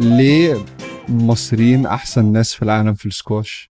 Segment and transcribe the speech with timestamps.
[0.00, 0.64] ليه
[1.08, 3.70] المصريين أحسن ناس في العالم في السكواش.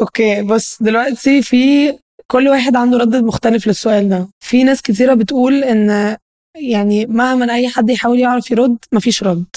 [0.00, 1.92] okay بص دلوقتي في
[2.26, 4.28] كل واحد عنده رد مختلف للسؤال ده.
[4.40, 6.16] في ناس كتيرة بتقول إن
[6.56, 9.56] يعني مهما أي حد يحاول يعرف يرد مفيش رد.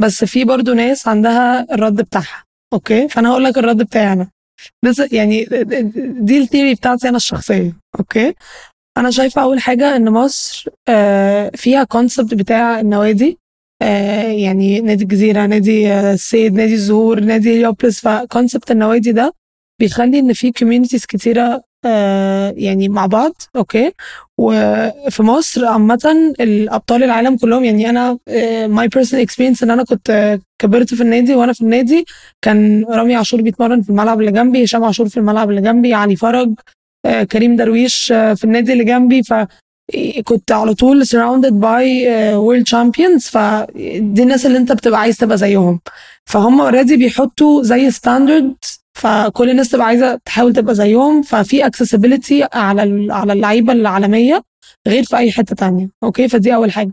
[0.00, 2.44] بس في برضو ناس عندها الرد بتاعها.
[2.72, 4.30] okay؟ فأنا هقول لك الرد بتاعي أنا.
[4.84, 5.44] بس يعني
[6.20, 7.76] دي ال theory بتاعتي أنا الشخصية.
[7.98, 8.34] okay؟
[8.98, 13.38] أنا شايفة أول حاجة إن مصر آه، فيها concept بتاع النوادي.
[13.80, 19.34] يعني نادي الجزيرة نادي آه، السيد نادي الزهور نادي هليوبوليس ف concept النوادي ده
[19.80, 21.62] بيخلي إن في communities كتيرة
[22.56, 23.92] يعني مع بعض okay؟
[24.38, 28.18] وفي مصر عامة الأبطال العالم كلهم يعني أنا
[28.66, 32.04] my personal experience إن أنا كنت كبرت في النادي وأنا في النادي
[32.42, 36.16] كان رامي عاشور بيتمرن في الملعب اللي جنبي هشام عاشور في الملعب اللي جنبي علي
[36.16, 36.54] فرج
[37.06, 39.34] آه، كريم درويش آه، في النادي اللي جنبي ف
[40.24, 45.36] كنت على طول surrounded by uh, world champions فدي الناس اللي انت بتبقى عايز تبقى
[45.38, 45.80] زيهم.
[46.24, 48.54] فهم already بيحطوا زي standard
[48.94, 54.42] فكل الناس تبقى عايزة تحاول تبقى زيهم ففي accessibility على على اللعيبة العالمية
[54.88, 55.90] غير في أي حتة تانية.
[56.02, 56.92] okay فدي أول حاجة.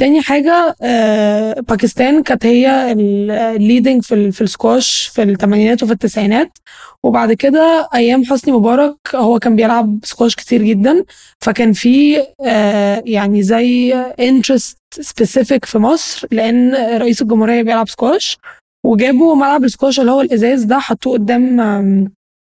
[0.00, 6.58] تاني حاجة آه باكستان كانت هي ال leading في في السكواش في الثمانينات وفي التسعينات.
[7.02, 11.04] وبعد كده أيام حسني مبارك هو كان بيلعب سكواش كتير جدا.
[11.40, 18.38] فكان في آه يعني زي interest specific في مصر لأن رئيس الجمهورية بيلعب سكواش.
[18.86, 21.60] وجابوا ملعب السكواش اللي هو الإزاز ده حطوه قدام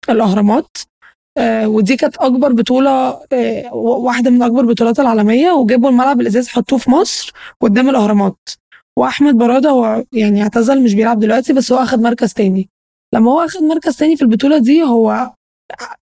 [0.10, 0.78] الأهرامات.
[0.78, 0.95] آه
[1.40, 6.92] ودي كانت أكبر بطولة آه واحدة من أكبر البطولات العالمية وجابوا الملعب الإزاز حطوه في
[6.92, 8.50] مصر قدام الأهرامات.
[8.98, 12.70] وأحمد برادة هو يعني اعتزل مش بيلعب دلوقتي بس هو أخد مركز تاني.
[13.14, 15.32] لما هو أخد مركز تاني في البطولة دي هو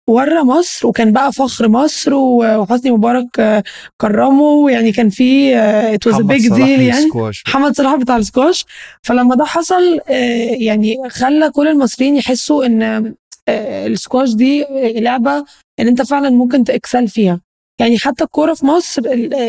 [0.08, 3.62] ورى مصر وكان بقى فخر مصر وحسني مبارك آه،
[4.00, 4.70] كرمه.
[4.70, 7.10] يعني كان في it was big deal يعني.
[7.46, 8.66] محمد صلاح بتاع السكواش.
[9.02, 13.14] فلما ده حصل آه، يعني خلى كل المصريين يحسوا إن آه،
[13.48, 14.66] السكواش دي
[15.00, 15.44] لعبة
[15.80, 17.40] إن أنت فعلا ممكن ت excel فيها.
[17.80, 19.02] يعني حتى الكورة في مصر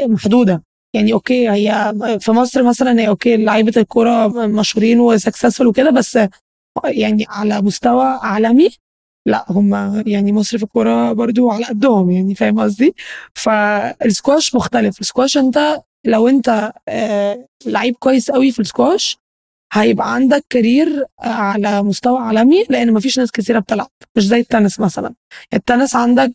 [0.07, 0.63] محدودة.
[0.95, 6.19] يعني okay هي في مصر مثلا هي okay لعيبة الكورة مشهورين و successful وكده بس
[6.85, 8.69] يعني على مستوى عالمي
[9.27, 12.95] لا هم يعني مصر في الكورة برضو على قدهم يعني فاهم قصدي؟
[13.33, 14.99] فالسكواش مختلف.
[15.01, 19.17] السكواش أنت لو أنت آه لعيب كويس قوي في السكواش
[19.73, 25.13] هيبقى عندك career على مستوى عالمي لأن مفيش ناس كثيره بتلعب مش زي التنس مثلا.
[25.53, 26.33] التنس عندك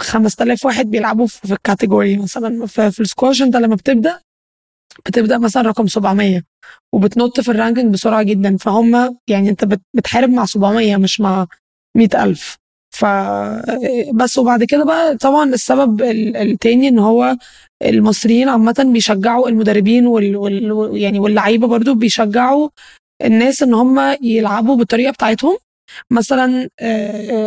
[0.00, 4.20] 5000 واحد بيلعبوا في ال category مثلا في السكواش انت لما بتبدأ
[5.06, 6.42] بتبدأ مثلا رقم 700
[6.94, 11.46] وبتنط في ال ranking بسرعة جدا فهم يعني انت بتحارب مع 700 مش مع
[11.96, 12.56] 100000
[12.90, 13.04] ف
[14.14, 17.36] بس وبعد كده بقى طبعا السبب التاني إن هو
[17.82, 20.96] المصريين عامة بيشجعوا المدربين وال, وال...
[20.96, 22.68] يعني واللعيبة برضو بيشجعوا
[23.24, 25.56] الناس إن هم يلعبوا بالطريقة بتاعتهم.
[26.10, 26.68] مثلا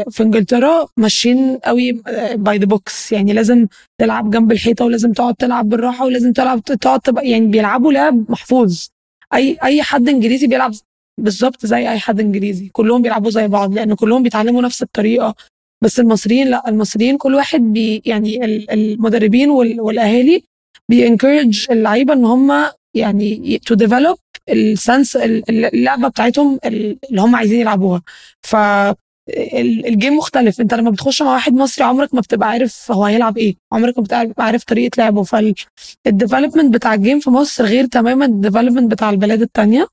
[0.09, 1.91] في إنجلترا ماشيين قوي
[2.35, 3.67] by the books يعني لازم
[4.01, 8.87] تلعب جنب الحيطة ولازم تقعد تلعب بالراحة ولازم تلعب تقعد تبقى يعني بيلعبوا لعب محفوظ.
[9.33, 10.71] أي أي حد إنجليزي بيلعب
[11.17, 12.69] بالظبط زي أي حد إنجليزي.
[12.69, 15.35] كلهم بيلعبوا زي بعض لأن كلهم بيتعلموا نفس الطريقة.
[15.83, 20.43] بس المصريين لا المصريين كل واحد بي يعني المدربين والأهالي
[20.89, 22.65] بي encourage اللعيبة إن هم
[22.95, 24.17] يعني to develop
[24.49, 28.01] ال sense اللعبة بتاعتهم اللي هم عايزين يلعبوها.
[28.41, 28.55] ف
[29.59, 30.61] ال game مختلف.
[30.61, 33.55] أنت لما بتخش مع واحد مصري عمرك ما بتبقى عارف هو هيلعب إيه.
[33.71, 35.23] عمرك ما بتبقى عارف طريقة لعبه.
[35.23, 39.87] فال development بتاع ال game في مصر غير تماما ال development بتاع البلاد التانية.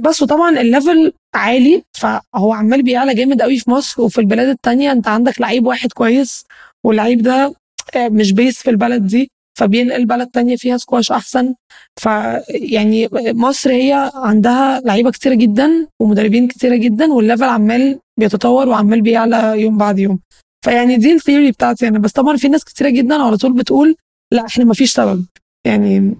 [0.00, 4.92] بس وطبعا ال level عالي فهو عمال بيعلى جامد قوي في مصر وفي البلاد التانية.
[4.92, 6.44] انت عندك لعيب واحد كويس
[6.84, 7.54] واللعيب ده
[7.96, 11.54] آه، مش بيس في البلد دي فبينقل بلد تانية فيها سكواش أحسن.
[12.00, 19.00] فيعني مصر هي عندها لعيبة كتيره جدا ومدربين كتيره جدا وال level عمال بيتطور وعمال
[19.02, 20.20] بيعلى يوم بعد يوم.
[20.64, 21.98] فيعني دي ال theory بتاعتي أنا.
[21.98, 23.96] بس طبعا في ناس كتيرة جدا على طول بتقول
[24.32, 25.24] لا إحنا ما فيش سبب.
[25.66, 26.14] يعني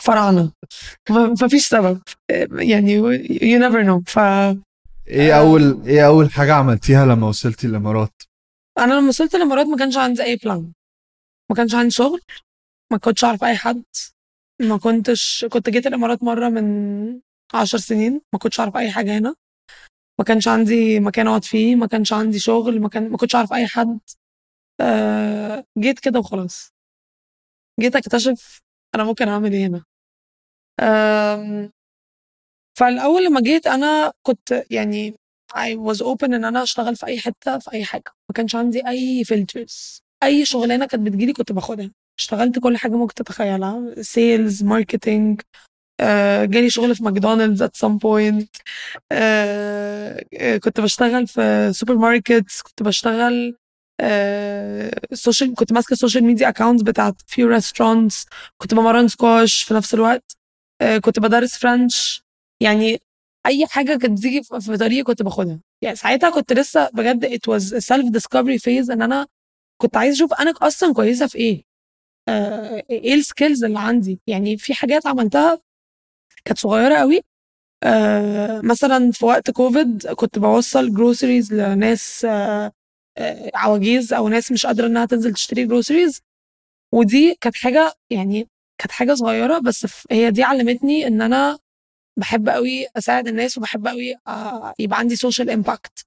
[0.00, 0.52] فراعنة.
[1.10, 2.02] ما فيش سبب.
[2.52, 4.18] يعني you never know ف
[5.08, 8.22] إيه اول إيه أول حاجة عملتيها لما وصلتي الإمارات؟
[8.78, 10.72] أنا لما وصلت الإمارات ما كانش عندي أي plan
[11.50, 12.20] ما كانش عندي شغل.
[12.92, 13.84] ما كنتش أعرف أي حد.
[14.62, 17.20] ما كنتش كنت جيت الإمارات مرة من
[17.54, 18.20] عشر سنين.
[18.32, 19.34] ما كنتش أعرف أي حاجة هنا.
[20.18, 21.76] ما كانش عندي مكان أقعد فيه.
[21.76, 22.80] ما كانش عندي شغل.
[22.80, 23.98] ما كان ما كنتش أعرف أي حد.
[24.80, 26.72] آه جيت كده وخلاص.
[27.80, 28.60] جيت أكتشف
[28.96, 29.84] أنا ممكن أعمل إيه هنا؟
[32.78, 35.14] فالأول لما جيت أنا كنت يعني
[35.54, 38.10] I was open إن أنا أشتغل في أي حتة في أي حاجة.
[38.28, 41.90] ما كانش عندي أي filters أي شغلانة كانت بتجيلي كنت باخدها.
[42.18, 43.94] اشتغلت كل حاجة ممكن تتخيلها.
[44.02, 45.40] sales marketing
[46.00, 47.64] آه، جالي شغل في ماكدونالدز
[48.04, 48.46] point.
[49.12, 53.56] آه، آه، كنت بشتغل في supermarkets كنت بشتغل
[55.12, 58.26] social كنت ماسكة ال social media accounts بتاعت few restaurants
[58.58, 60.36] كنت بمرن سكواش في نفس الوقت.
[61.04, 62.22] كنت بدرس French
[62.62, 63.00] يعني
[63.46, 65.60] أي حاجة كانت بتيجي في طريقي كنت باخدها.
[65.82, 69.26] يعني ساعتها كنت لسه بجد it was self discovery phase إن أنا
[69.82, 71.64] كنت عايز أشوف أنا أصلا كويسة في إيه.
[72.28, 74.20] آه إيه ال skills اللي عندي.
[74.26, 75.60] يعني في حاجات عملتها
[76.44, 77.20] كانت صغيرة قوي.
[77.84, 82.30] آه مثلا في وقت كوفيد كنت بوصل groceries لناس آه
[82.66, 82.72] آه
[83.54, 86.20] عواجيز أو ناس مش قادرة إنها تنزل تشتري groceries
[86.92, 88.48] ودي كانت حاجة يعني
[88.78, 91.58] كانت حاجة صغيرة بس هي دي علمتني إن أنا
[92.18, 96.06] بحب قوي أساعد الناس وبحب قوي آه، يبقى عندي social impact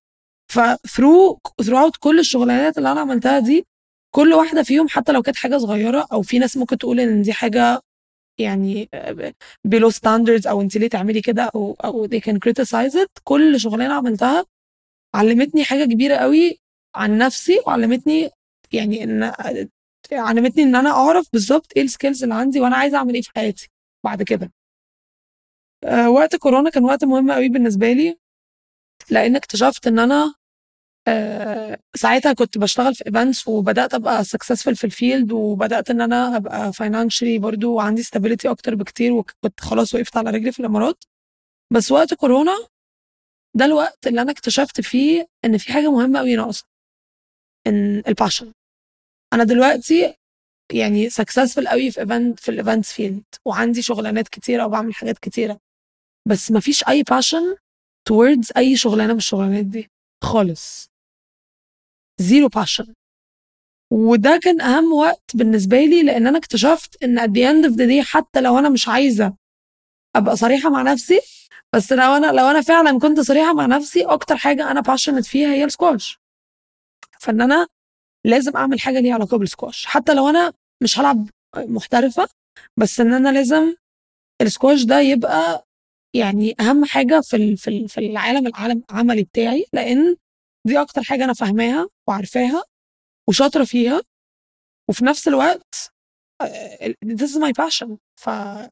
[0.52, 3.66] ف through throughout كل الشغلانات اللي أنا عملتها دي
[4.16, 7.34] كل واحدة فيهم حتى لو كانت حاجة صغيرة أو في ناس ممكن تقول إن دي
[7.34, 7.82] حاجة
[8.40, 8.90] يعني
[9.64, 13.08] below standards أو أنت ليه تعملي كده أو أو they can criticize it.
[13.24, 14.46] كل شغلانة عملتها
[15.16, 16.60] علمتني حاجة كبيرة قوي
[16.96, 18.30] عن نفسي وعلمتني
[18.74, 19.24] يعني إن
[20.12, 23.30] علمتني إن أنا أعرف بالظبط إيه ال skills اللي عندي وأنا عايزه أعمل إيه في
[23.36, 23.70] حياتي
[24.06, 24.52] بعد كده.
[25.84, 28.18] آه، وقت كورونا كان وقت مهم قوي بالنسبة لي
[29.10, 30.34] لأن اكتشفت إن أنا
[31.08, 36.38] آه، ساعتها كنت بشتغل في events وبدأت أبقى successful في ال field وبدأت إن أنا
[36.38, 41.04] أبقى financially برضو وعندي stability أكتر بكتير وكنت خلاص وقفت على رجلي في الإمارات.
[41.74, 42.68] بس وقت كورونا
[43.56, 46.66] ده الوقت اللي أنا اكتشفت فيه إن في حاجة مهمة قوي ناقصة.
[47.70, 48.52] ان ال passion
[49.34, 50.14] أنا دلوقتي
[50.74, 55.60] يعني successful قوي في event في ال events field وعندي شغلانات كتيرة وبعمل حاجات كتيرة.
[56.28, 57.56] بس ما فيش أي passion
[58.10, 59.90] towards أي شغلانة من الشغلانات دي.
[60.24, 60.90] خالص.
[62.22, 62.94] zero passion
[63.94, 67.88] وده كان أهم وقت بالنسبة لي لأن أنا اكتشفت إن at the end of the
[67.90, 69.34] day حتى لو أنا مش عايزة
[70.16, 71.22] أبقى صريحة مع نفسي
[71.76, 75.50] بس لو أنا لو أنا فعلا كنت صريحة مع نفسي أكتر حاجة أنا passionate فيها
[75.54, 76.20] هي السكواش
[77.22, 77.68] فإن أنا
[78.26, 79.86] لازم أعمل حاجة ليها علاقة بالسكواش.
[79.86, 82.28] حتى لو أنا مش هلعب محترفة
[82.78, 83.76] بس إن أنا لازم
[84.42, 85.68] السكواش ده يبقى
[86.16, 90.16] يعني أهم حاجة في في في العالم العالم العملي بتاعي لأن
[90.68, 92.64] دي أكتر حاجة أنا فاهماها وعارفاها
[93.30, 94.02] وشاطرة فيها.
[94.90, 95.92] وفي نفس الوقت
[96.42, 97.90] آه، this is my passion.
[98.16, 98.28] ف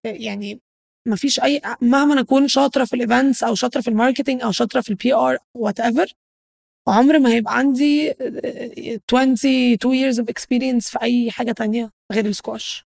[0.06, 0.62] يعني
[1.08, 4.52] ما فيش أي مهما أكون شاطرة في ال events أو شاطرة في ال marketing أو
[4.52, 6.14] شاطرة في ال PR whatever
[6.88, 12.88] عمر ما هيبقى عندي 22 years of experience في أي حاجة تانية غير السكواش.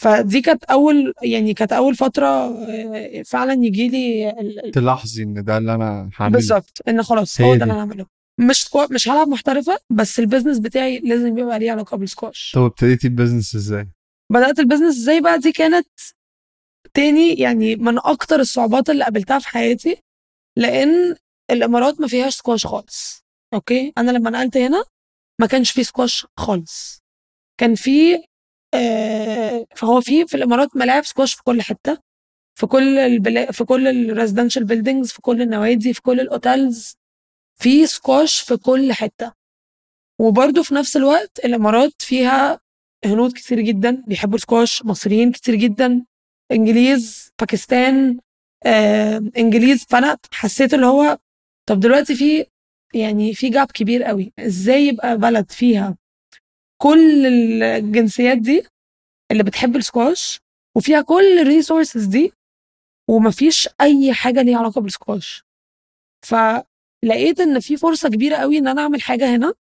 [0.00, 4.32] فدي كانت أول يعني كانت أول فترة آه، فعلا يجي لي
[4.74, 6.36] تلاحظي إن ده اللي أنا هعمله.
[6.36, 8.06] بالظبط إن خلاص هو ده اللي أنا هعمله.
[8.40, 12.52] مش مش هلعب محترفة بس ال business بتاعي لازم يبقى ليه علاقة بالسكواش.
[12.54, 13.88] طب ابتديتي ال business إزاي؟
[14.32, 15.88] بدأت ال business إزاي بقى؟ دي كانت
[16.94, 19.96] تاني يعني من أكتر الصعوبات اللي قابلتها في حياتي
[20.56, 21.16] لأن
[21.52, 23.24] الامارات ما فيهاش سكواش خالص.
[23.54, 24.84] okay؟ أنا لما نقلت هنا
[25.40, 27.02] ما كانش في سكواش خالص.
[27.60, 28.24] كان في
[28.74, 31.98] آه فهو في في الامارات ملاعب سكواش في كل حتة.
[32.58, 33.52] في كل البلا...
[33.52, 36.94] في كل ال residential buildings في كل النوادي في كل ال hotels
[37.60, 39.32] في سكواش في كل حتة.
[40.20, 42.60] وبرده في نفس الوقت الامارات فيها
[43.04, 46.04] هنود كتير جدا بيحبوا السكواش مصريين كتير جدا
[46.52, 48.18] إنجليز باكستان
[48.66, 49.84] آه، إنجليز.
[49.88, 51.18] فأنا حسيت اللي هو
[51.68, 52.46] طب دلوقتي في
[52.94, 54.32] يعني في gap كبير قوي.
[54.38, 55.96] إزاي يبقى بلد فيها
[56.82, 57.26] كل
[57.62, 58.66] الجنسيات دي
[59.32, 60.40] اللي بتحب السكواش
[60.76, 62.32] وفيها كل ال resources دي
[63.10, 65.42] ومفيش أي حاجة ليها علاقة بالسكواش؟
[66.26, 69.54] فلقيت إن في فرصة كبيرة قوي إن أنا أعمل حاجة هنا.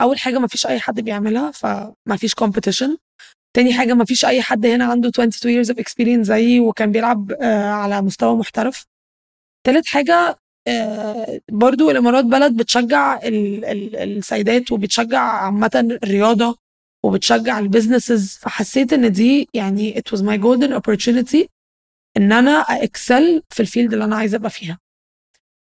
[0.00, 2.98] أول حاجة مفيش أي حد بيعملها فمفيش competition
[3.56, 7.70] تاني حاجة مفيش أي حد هنا عنده 22 years of experience زيي وكان بيلعب آه،
[7.70, 8.84] على مستوى محترف.
[9.66, 10.36] تالت حاجة آه،
[11.50, 16.58] برضو الإمارات بلد بتشجع السيدات وبتشجع عامة الرياضة
[17.04, 21.46] وبتشجع ال businesses فحسيت إن دي يعني it was my golden opportunity
[22.16, 24.78] إن أنا excel في ال field اللي أنا عايزة أبقى فيها.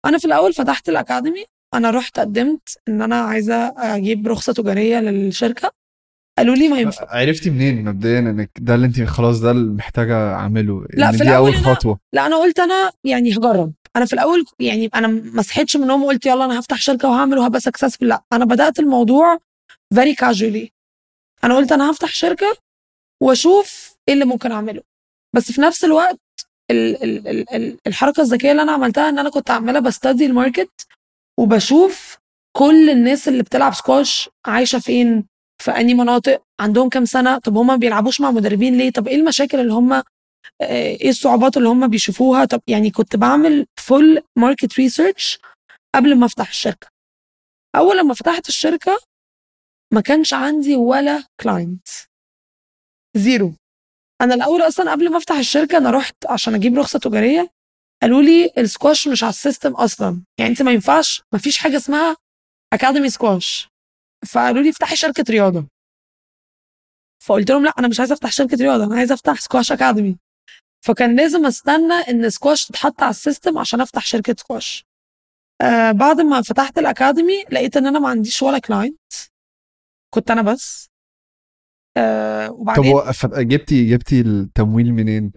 [0.07, 5.00] أنا في الأول فتحت ال academy أنا رحت قدمت إن أنا عايزة أجيب رخصة تجارية
[5.00, 5.71] للشركة.
[6.38, 7.07] قالوا لي ما ينفع.
[7.11, 11.37] عرفتي منين مبدئيا إنك ده اللي أنت خلاص ده اللي محتاجة أعمله؟ لا في دي
[11.37, 11.99] أول خطوة.
[12.12, 13.73] لا أنا قلت أنا يعني هجرب.
[13.99, 17.38] أنا في الأول يعني أنا ما صحيتش من النوم وقلت يلا أنا هفتح شركة وهعمل
[17.38, 19.38] وهبقى successful لا أنا بدأت الموضوع
[19.95, 20.73] very casually
[21.45, 22.57] أنا قلت أنا هفتح شركة
[23.23, 24.83] وأشوف إيه اللي ممكن أعمله.
[25.37, 26.19] بس في نفس الوقت
[26.71, 30.26] ال ال ال ال الحركة الذكية اللي أنا عملتها إن أنا كنت عمالة ب study
[30.26, 30.71] ال market
[31.40, 32.19] وبشوف
[32.57, 35.25] كل الناس اللي بتلعب سكواش عايشة فين؟
[35.62, 39.17] في أنهي مناطق؟ عندهم كام سنة؟ طب هم ما بيلعبوش مع مدربين ليه؟ طب إيه
[39.17, 40.02] المشاكل اللي هم آه،
[40.61, 45.38] إيه الصعوبات اللي هم بيشوفوها؟ طب يعني كنت بعمل full market research
[45.95, 46.88] قبل ما أفتح الشركة.
[47.76, 48.99] أول لما فتحت الشركة
[49.95, 51.88] ما كانش عندي ولا client
[53.16, 53.54] zero
[54.21, 57.50] أنا الأول أصلا قبل ما أفتح الشركة أنا رحت عشان أجيب رخصة تجارية
[58.02, 60.23] قالوا لي السكواش مش على ال system أصلا.
[60.38, 62.17] يعني أنت ما ينفعش ما فيش حاجة اسمها
[62.73, 63.69] academy سكواش
[64.26, 65.67] فقالوا لي افتحي شركة رياضة.
[67.26, 70.18] فقلت لهم لا أنا مش عايزة أفتح شركة رياضة أنا عايزة أفتح squash academy
[70.88, 74.85] فكان لازم استنى إن سكواش تتحط على ال system عشان أفتح شركة سكواش.
[75.62, 79.12] آه بعد ما فتحت ال academy لقيت إن أنا ما عنديش ولا client
[80.14, 80.88] كنت أنا بس.
[81.97, 85.33] آه طب وبعدين ف- جبتي جبتي التمويل منين؟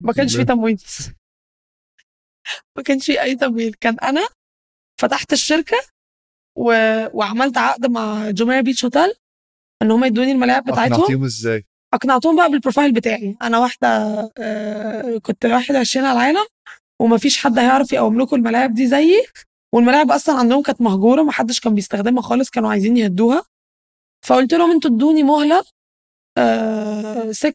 [0.00, 0.82] ما كانش في تمويل.
[2.76, 3.74] ما كانش في أي تمويل.
[3.74, 4.28] كان أنا
[5.00, 5.76] فتحت الشركة
[6.56, 6.64] و...
[7.18, 9.14] وعملت عقد مع Jumeirah Beach Hotel
[9.82, 10.92] إن هم يدوني الملاعب بتاعتهم.
[10.92, 13.36] اقنعتيهم إزاي؟ أقنعتهم بقى بال profile بتاعي.
[13.42, 13.88] أنا واحدة
[14.38, 16.46] آه، كنت 21 على العالم
[17.00, 19.24] ومفيش حد هيعرف يقوم لكم الملاعب دي زيي.
[19.74, 23.42] والملاعب أصلا عندهم كانت مهجورة محدش كان بيستخدمها خالص كانوا عايزين يهدوها.
[24.26, 25.64] فقلت لهم أنتوا ادوني مهلة
[27.30, 27.54] 6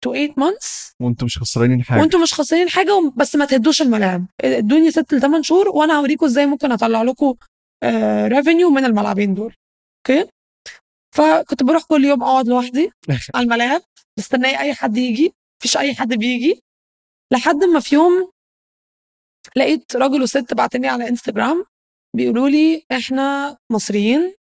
[0.00, 2.00] to 8 months وأنتم مش خسرانين حاجة.
[2.00, 4.26] وأنتوا مش خاسرين حاجة بس ما تهدوش الملاعب.
[4.40, 7.34] ادوني 6 ل 8 شهور وأنا هوريكم إزاي ممكن أطلع لكم
[8.26, 9.54] revenue من الملاعبين دول.
[10.10, 10.28] أوكي؟
[11.16, 12.90] فكنت بروح كل يوم أقعد لوحدي
[13.34, 13.82] على الملاعب
[14.18, 16.60] مستنية أي حد يجي مفيش أي حد بيجي.
[17.32, 18.30] لحد ما في يوم
[19.56, 21.64] لقيت راجل وست بعتني على انستجرام
[22.16, 24.34] بيقولوا لي إحنا مصريين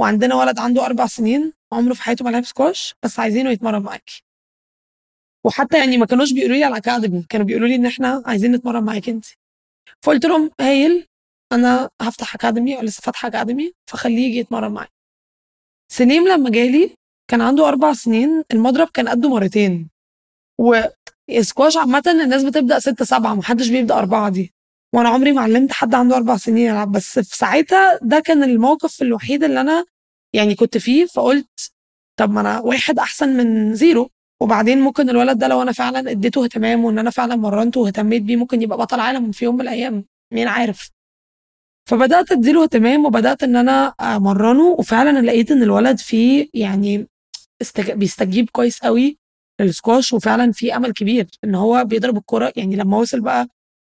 [0.00, 4.22] وعندنا ولد عنده أربع سنين عمره في حياته ما لعب سكواش بس عايزينه يتمرن معاكي.
[5.44, 8.52] وحتى يعني ما كانوش بيقولوا لي على ال academy كانوا بيقولوا لي إن إحنا عايزين
[8.52, 9.26] نتمرن معاكي أنت.
[10.02, 11.06] فقلت لهم هايل
[11.52, 14.97] أنا هفتح academy أو لسه فاتحة academy فخليه يجي يتمرن معايا.
[15.92, 16.90] سليم لما جالي
[17.30, 19.88] كان عنده أربع سنين المضرب كان قده مرتين.
[20.60, 24.52] وسكواش عامة الناس بتبدأ ستة سبعة محدش بيبدأ أربعة دي.
[24.94, 26.92] وأنا عمري ما علمت حد عنده أربع سنين يلعب.
[26.92, 29.84] بس في ساعتها ده كان الموقف الوحيد اللي أنا
[30.32, 31.06] يعني كنت فيه.
[31.06, 31.72] فقلت
[32.18, 34.10] طب ما أنا واحد أحسن من زيرو.
[34.40, 38.36] وبعدين ممكن الولد ده لو أنا فعلا اديته اهتمام وإن أنا فعلا مرنته واهتميت بيه
[38.36, 40.04] ممكن يبقى بطل عالم في يوم من الأيام.
[40.32, 40.90] مين عارف؟
[41.88, 47.06] فبدأت أديله اهتمام وبدأت إن أنا أمرنه وفعلا لقيت إن الولد فيه يعني
[47.62, 47.90] استج...
[47.90, 49.18] بيستجيب كويس قوي
[49.60, 52.52] للسكواش وفعلا في أمل كبير إن هو بيضرب الكورة.
[52.56, 53.48] يعني لما وصل بقى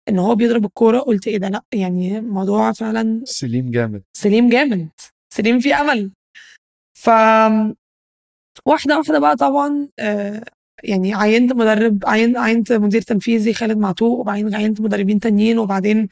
[0.09, 4.03] إن هو بيضرب الكورة قلت إيه ده؟ لأ يعني الموضوع فعلا سليم جامد.
[4.17, 4.89] سليم جامد.
[5.33, 6.11] سليم فيه أمل.
[6.97, 7.09] ف
[8.65, 10.43] واحدة واحدة بقى طبعا آه،
[10.83, 16.09] يعني عينت مدرب عين عينت مدير تنفيذي خالد معتوق وبعدين عينت مدربين تانيين وبعدين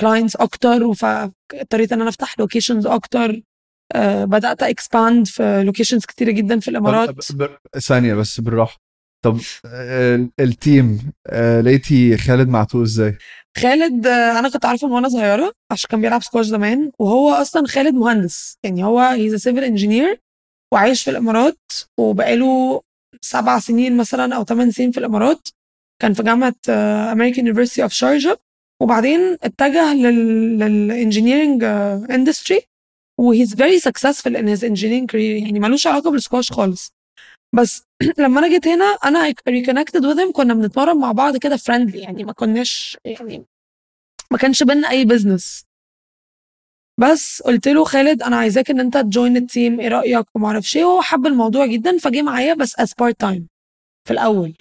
[0.00, 3.42] clients أكتر فاضطريت إن أنا أفتح locations أكتر.
[3.94, 7.08] آه، بدأت expand في locations كتيرة جدا في الإمارات.
[7.78, 8.78] ثانية بس بالراحة.
[9.24, 9.38] طب
[10.40, 13.18] ال team آه، لقيتي خالد معتوق إزاي؟
[13.58, 17.66] خالد آه، أنا كنت عارفة من وأنا صغيرة عشان كان بيلعب سكواش زمان وهو أصلا
[17.66, 18.58] خالد مهندس.
[18.64, 20.20] يعني هو he's civil engineer
[20.72, 22.82] وعايش في الإمارات وبقاله
[23.20, 25.48] سبع سنين مثلا أو ثمان سنين في الإمارات.
[26.02, 26.54] كان في جامعة
[27.12, 28.38] American University of Sharjah
[28.82, 31.64] وبعدين اتجه لل engineering
[32.10, 32.60] industry
[33.20, 35.42] و he's very successful in his engineering career.
[35.42, 36.92] يعني ملوش علاقة بالسكواش خالص.
[37.54, 37.82] بس
[38.18, 40.32] لما أنا جيت هنا أنا reconnected him.
[40.32, 43.44] كنا بنتمرن مع بعض كده friendly يعني ما كناش يعني
[44.30, 45.64] ما كانش بينا أي business
[47.00, 50.46] بس قلت له خالد أنا عايزاك إن أنت ت join ال team إيه رأيك؟ وما
[50.46, 50.84] أعرفش إيه.
[50.84, 53.48] وهو حب الموضوع جدا فجه معايا بس as part time
[54.08, 54.54] في الأول.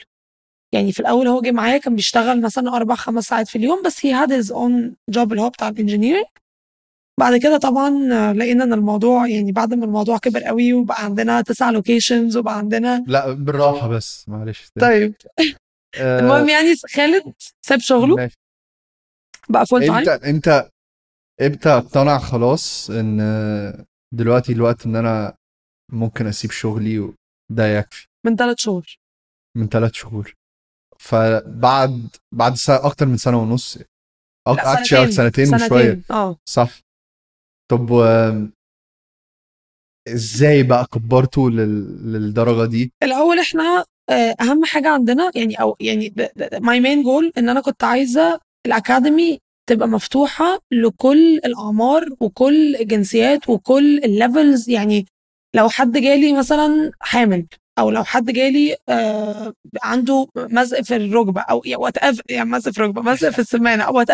[0.73, 4.05] يعني في الأول هو جه معايا كان بيشتغل مثلا أربع خمس ساعات في اليوم بس
[4.05, 6.25] he had his own job اللي هو بتاع ال engineering
[7.19, 7.89] بعد كده طبعا
[8.33, 13.03] لقينا إن الموضوع يعني بعد ما الموضوع كبر قوي وبقى عندنا تسع locations وبقى عندنا
[13.07, 14.71] لا بالراحة بس معلش.
[14.81, 15.15] طيب.
[15.97, 18.15] آه، المهم يعني خالد ساب شغله.
[18.15, 18.37] ماشي.
[19.49, 20.69] بقى full time انت انت
[21.41, 23.19] إمتى اقتنع خلاص إن
[24.13, 25.35] دلوقتي الوقت إن أنا
[25.91, 28.97] ممكن أسيب شغلي وده يكفي؟ من ثلاث شهور.
[29.57, 30.33] من ثلاث شهور.
[31.01, 33.77] فبعد بعد أكتر من سنة ونص.
[34.47, 35.55] لا، actually سنتين.
[35.55, 36.01] وشوية.
[36.11, 36.37] آه.
[36.45, 36.79] صح.
[37.71, 38.03] طب و...
[40.07, 42.13] إزاي بقى كبرته لل...
[42.13, 46.13] للدرجة دي؟ الأول إحنا آه، أهم حاجة عندنا يعني أو يعني
[46.59, 49.39] my main goal إن أنا كنت عايزة ال academy
[49.69, 54.69] تبقى مفتوحة لكل الأعمار وكل الجنسيات وكل ال levels.
[54.69, 55.05] يعني
[55.55, 57.45] لو حد جالي مثلا حامل
[57.79, 61.95] أو لو حد جالي آه عنده مزق في الركبة أو what
[62.29, 64.09] يعني مزق في الركبة مزق في السمانة أو what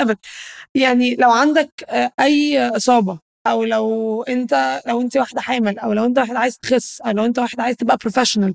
[0.76, 6.06] يعني لو عندك آه أي إصابة أو لو أنت لو أنت واحدة حامل أو لو
[6.06, 8.54] أنت واحد عايز تخس أو لو أنت واحد عايز تبقى professional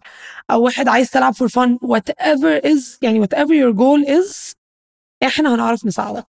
[0.51, 4.53] أو واحد عايز تلعب for fun whatever is يعني whatever your goal is
[5.27, 6.27] إحنا هنعرف نساعدك.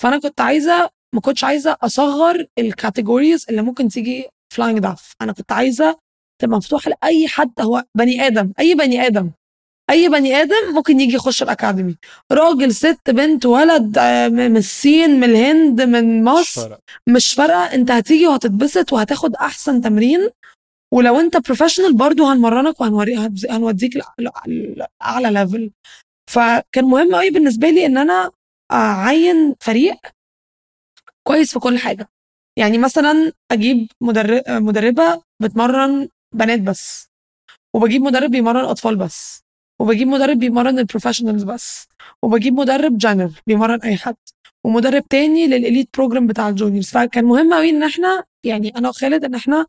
[0.00, 5.32] فأنا كنت عايزة ما كنتش عايزة أصغر ال categories اللي ممكن تيجي فلاينج داف أنا
[5.32, 5.98] كنت عايزة
[6.38, 8.52] تبقى مفتوحة لأي حد هو بني آدم.
[8.60, 9.30] أي بني آدم.
[9.90, 11.96] أي بني آدم ممكن يجي يخش الأكاديمي.
[12.32, 16.76] راجل ست بنت ولد آه، من الصين من الهند من مصر.
[17.08, 17.74] مش فارقة.
[17.74, 20.28] أنت هتيجي وهتتبسط وهتاخد أحسن تمرين.
[20.94, 25.70] ولو أنت بروفيشنال برضو هنمرنك وهنوري هنز- هنوديك لأ- لاعلى ليفل
[26.30, 28.30] فكان مهم قوي بالنسبة لي إن أنا
[28.72, 29.96] أعين فريق
[31.26, 32.08] كويس في كل حاجة.
[32.58, 37.08] يعني مثلا أجيب مدرب مدربة بتمرن بنات بس.
[37.74, 39.42] وبجيب مدرب بيمرن أطفال بس.
[39.80, 41.86] وبجيب مدرب بيمرن ال professionals بس.
[42.22, 44.16] وبجيب مدرب جنرال بيمرن أي حد.
[44.64, 48.88] ومدرب تاني لل elite program بتاع ال juniors فكان مهم قوي إن إحنا يعني أنا
[48.88, 49.66] وخالد إن إحنا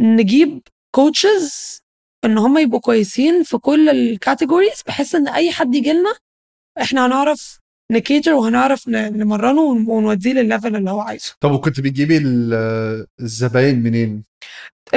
[0.00, 0.60] نجيب
[0.94, 1.80] coaches
[2.24, 6.14] إن هم يبقوا كويسين في كل ال categories بحيث إن أي حد يجي لنا
[6.80, 7.60] إحنا هنعرف
[7.92, 11.34] ن cater وهنعرف نمرنه ون- ونوديه للل level اللي هو عايزه.
[11.40, 14.24] طب وكنت بتجيبي ال- الزباين منين؟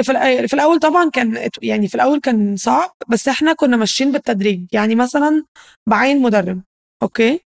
[0.02, 4.60] في الأول طبعا كان يعني في الأول كان صعب بس إحنا كنا ماشيين بالتدريج.
[4.72, 5.44] يعني مثلا
[5.88, 6.62] بعين مدرب
[7.02, 7.40] أوكي؟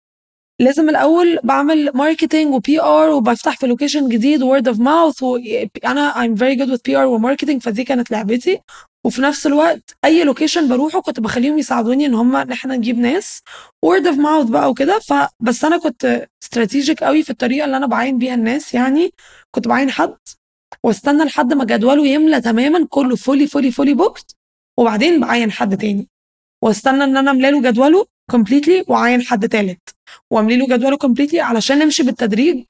[0.60, 6.38] لازم الأول بعمل marketing و PR وبفتح في location جديد word of mouth وأنا I'm
[6.38, 8.60] very good with PR و marketing فدي كانت لعبتي.
[9.06, 13.42] وفي نفس الوقت أي location بروحه كنت بخليهم يساعدوني إن هم إن إحنا نجيب ناس.
[13.84, 18.18] word of mouth بقى وكده فبس أنا كنت strategic قوي في الطريقة اللي أنا بعين
[18.18, 19.12] بيها الناس يعني
[19.54, 20.16] كنت بعين حد.
[20.84, 24.36] واستنى لحد ما جدوله يملى تماما كله fully fully fully booked
[24.78, 26.08] وبعدين بعين حد تاني.
[26.62, 29.80] واستنى إن أنا املى له جدوله completely وأعين حد تالت.
[30.30, 32.64] واملي له جدوله completely علشان نمشي بالتدريج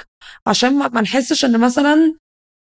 [0.46, 2.14] عشان ما نحسش إن مثلا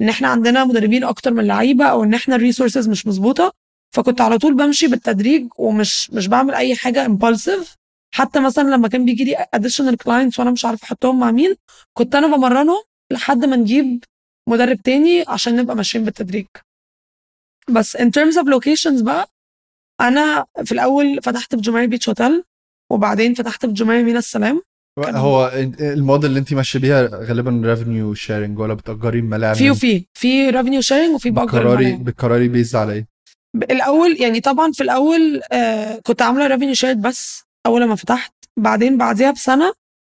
[0.00, 3.52] إن إحنا عندنا مدربين أكتر من لعيبة أو إن إحنا ال resources مش مظبوطة.
[3.94, 7.66] فكنت على طول بمشي بالتدريج ومش مش بعمل أي حاجة impulsive
[8.14, 11.54] حتى مثلا لما كان بيجي لي additional clients وأنا مش عارفة أحطهم مع مين
[11.94, 14.04] كنت أنا بمرنه لحد ما نجيب
[14.48, 16.46] مدرب تاني عشان نبقى ماشيين بالتدريج.
[17.70, 19.28] بس in terms of locations بقى
[20.00, 22.44] أنا في الأول فتحت في Jumeirah Beach Hotel
[22.92, 24.62] وبعدين فتحت في Jumeirah مينا السلام.
[24.98, 30.06] هو الموديل اللي انت ماشية بيها غالبا revenue sharing ولا بتأجري الملاعب في وفي.
[30.14, 32.04] في revenue sharing وفي بأجر بتقرري الملاعب.
[32.04, 33.06] بتقرري based على إيه؟
[33.56, 38.32] الأول يعني طبعا في الأول آه كنت عاملة revenue share بس أول ما فتحت.
[38.56, 39.72] بعدين بعديها بسنة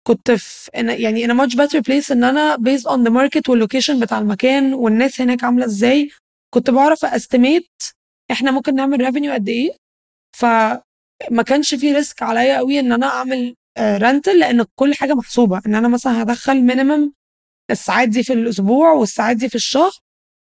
[0.08, 3.50] كنت في إن- يعني in a much better place إن أنا based on the market
[3.50, 6.10] وال location بتاع المكان والناس هناك عاملة إزاي
[6.54, 7.70] كنت بعرف estimate
[8.32, 9.72] إحنا ممكن نعمل revenue قد إيه.
[10.38, 15.62] فما كانش في risk عليا قوي إن أنا أعمل rental لأن كل حاجة محسوبة.
[15.68, 17.14] إن أنا مثلا هدخل minimum
[17.72, 19.92] الساعات دي في الأسبوع والساعات دي في الشهر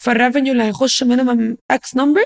[0.04, 2.26] فال revenue اللي هيخش minimum x number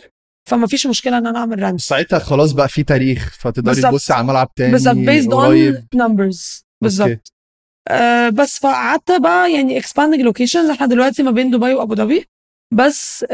[0.49, 3.81] فما فيش مشكلة إن أنا أعمل rent ساعتها خلاص بقى في تاريخ فتقدري.
[3.81, 5.33] تبصي على الملعب تاني بالظبط.
[5.33, 6.66] قريب on numbers.
[6.81, 7.33] بالظبط.
[7.87, 10.69] آه بس فقعدت بقى يعني expanding locations.
[10.71, 12.25] إحنا دلوقتي ما بين دبي وابو ظبي.
[12.73, 13.25] بس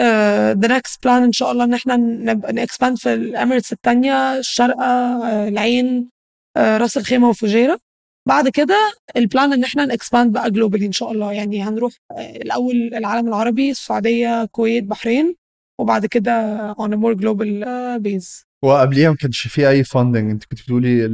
[0.62, 4.38] the next plan إن شاء الله إن إحنا نبقى ن expand في ال Emirates التانية
[4.38, 6.10] الشارقة آه العين
[6.58, 7.79] آه راس الخيمة وفجيرة.
[8.27, 8.77] بعد كده
[9.17, 11.32] ال plan إن إحنا ن expand بقى globally إن شاء الله.
[11.34, 15.36] يعني هنروح آه الأول العالم العربي السعودية الكويت بحرين.
[15.79, 17.65] وبعد كده on a more global
[18.06, 18.45] base.
[18.63, 21.08] وقبليها ما كانش في اي funding انت كنت بتقولي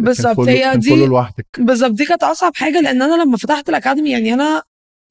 [0.00, 1.46] بالظبط، هي دي- كله لوحدك.
[1.58, 4.62] بالظبط دي كانت أصعب حاجة لأن أنا لما فتحت ال academy يعني أنا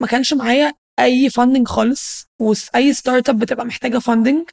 [0.02, 4.44] ما كانش معايا أي funding خالص واي startup بتبقى محتاجة funding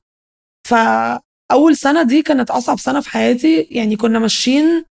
[0.69, 3.61] فاول سنة دي كانت أصعب سنة في حياتي.
[3.71, 4.85] يعني كنا ماشيين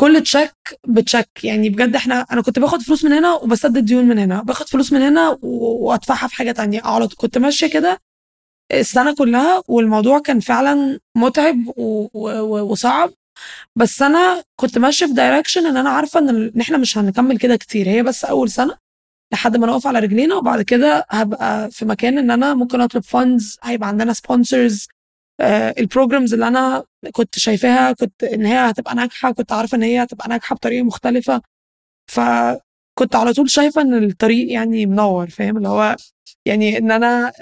[0.00, 0.52] كل check
[0.88, 4.42] ب check يعني بجد إحنا أنا كنت باخد فلوس من هنا وبسدد ديون من هنا.
[4.42, 6.80] باخد فلوس من هنا وأدفعها في حاجة تانية.
[6.84, 7.98] على طول كنت ماشية كده
[8.72, 13.10] السنة كلها والموضوع كان فعلا متعب وصعب.
[13.76, 17.56] بس أنا كنت ماشية في direction إن أنا عارفة إن إن إحنا مش هنكمل كده
[17.56, 17.88] كتير.
[17.88, 18.76] هي بس أول سنة
[19.32, 23.58] لحد ما نقف على رجلينا وبعد كده هبقى في مكان إن أنا ممكن أطلب funds
[23.62, 24.88] هيبقى عندنا sponsors
[25.78, 30.28] البروجرامز اللي أنا كنت شايفاها كنت إن هي هتبقى ناجحة كنت عارفة إن هي هتبقى
[30.28, 31.42] ناجحة بطريقة مختلفة.
[32.10, 35.96] فكنت على طول شايفة إن الطريق يعني منور فاهم؟ اللي هو
[36.46, 37.32] يعني إن أنا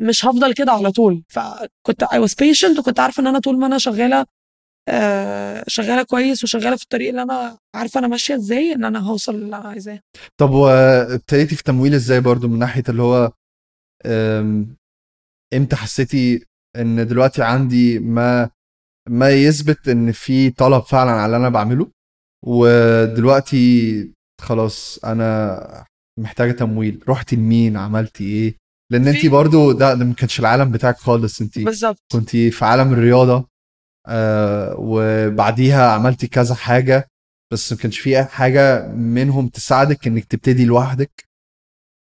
[0.00, 1.24] مش هفضل كده على طول.
[1.28, 4.26] فكنت I was patient وكنت عارفة إن أنا طول ما أنا شغالة
[4.90, 9.34] آه، شغالة كويس وشغالة في الطريق اللي أنا عارفة أنا ماشية إزاي إن أنا هوصل
[9.34, 10.00] اللي أنا عايزاه.
[10.40, 13.32] طب وابتديتي في تمويل إزاي برضو من ناحية اللي هو
[15.54, 16.44] إمتى حسيتي
[16.76, 18.50] إن دلوقتي عندي ما
[19.10, 21.90] ما يثبت إن في طلب فعلا على اللي أنا بعمله؟
[22.46, 25.84] ودلوقتي خلاص أنا
[26.20, 27.04] محتاجة تمويل.
[27.08, 28.56] رحتي لمين؟ عملتي إيه؟
[28.90, 31.40] لأن انت برضو ده, ده ما كانش العالم بتاعك خالص.
[31.40, 31.98] انت بالظبط.
[32.12, 33.48] كنت في عالم الرياضة
[34.06, 37.08] آه وبعديها عملتي كذا حاجة
[37.52, 41.24] بس ما كانش في حاجة منهم تساعدك إنك تبتدي لوحدك.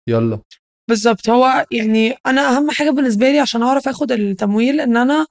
[0.08, 0.40] يلا.
[0.88, 1.28] بالظبط.
[1.30, 5.26] هو يعني أنا أهم حاجة بالنسبة لي عشان أعرف آخد التمويل إن أنا